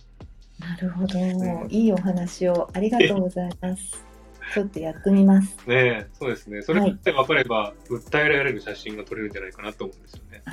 [0.61, 1.71] なるほど、ん。
[1.71, 4.16] いいお話をありがとうございます。
[4.55, 5.57] ちょっとやってみます。
[5.67, 6.63] ねえ、そうですね。
[6.63, 10.43] それって分かれば、訴えられる写真が撮れるんじゃないかなと思うんですよね。
[10.47, 10.51] あ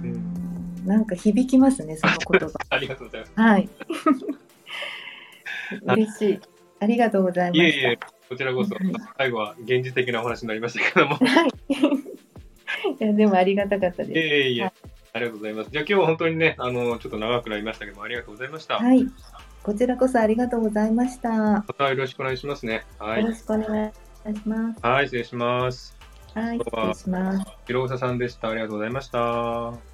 [0.00, 2.54] ーなんか響きますね、その言葉。
[2.70, 3.32] ありがとうございます。
[3.36, 3.68] はい。
[5.96, 6.40] 嬉しい。
[6.80, 7.66] ありがとうございました。
[7.66, 8.84] いえいえ、こちらこそはい、
[9.16, 11.16] 最後は現実的なお話になりましたけども。
[11.16, 11.50] はい。
[13.00, 14.72] いやでもありがたかったいでえいえいえ、はい
[15.14, 15.70] ありがとうございます。
[15.70, 18.78] じゃあ今日は本当にね、あの、ちょっと長くなりましたけども、ありがとうございました。
[18.78, 18.84] す。
[18.84, 19.06] はい。
[19.64, 21.30] こちらこそありがとうございました。
[21.30, 22.84] またよろしくお願いしますね。
[22.98, 23.22] はい。
[23.22, 24.80] よろしくお願いします。
[24.82, 25.96] はい、失礼します。
[26.34, 27.46] はい、失礼します。
[27.66, 28.50] 広草さんでした。
[28.50, 29.93] ありがとうございました。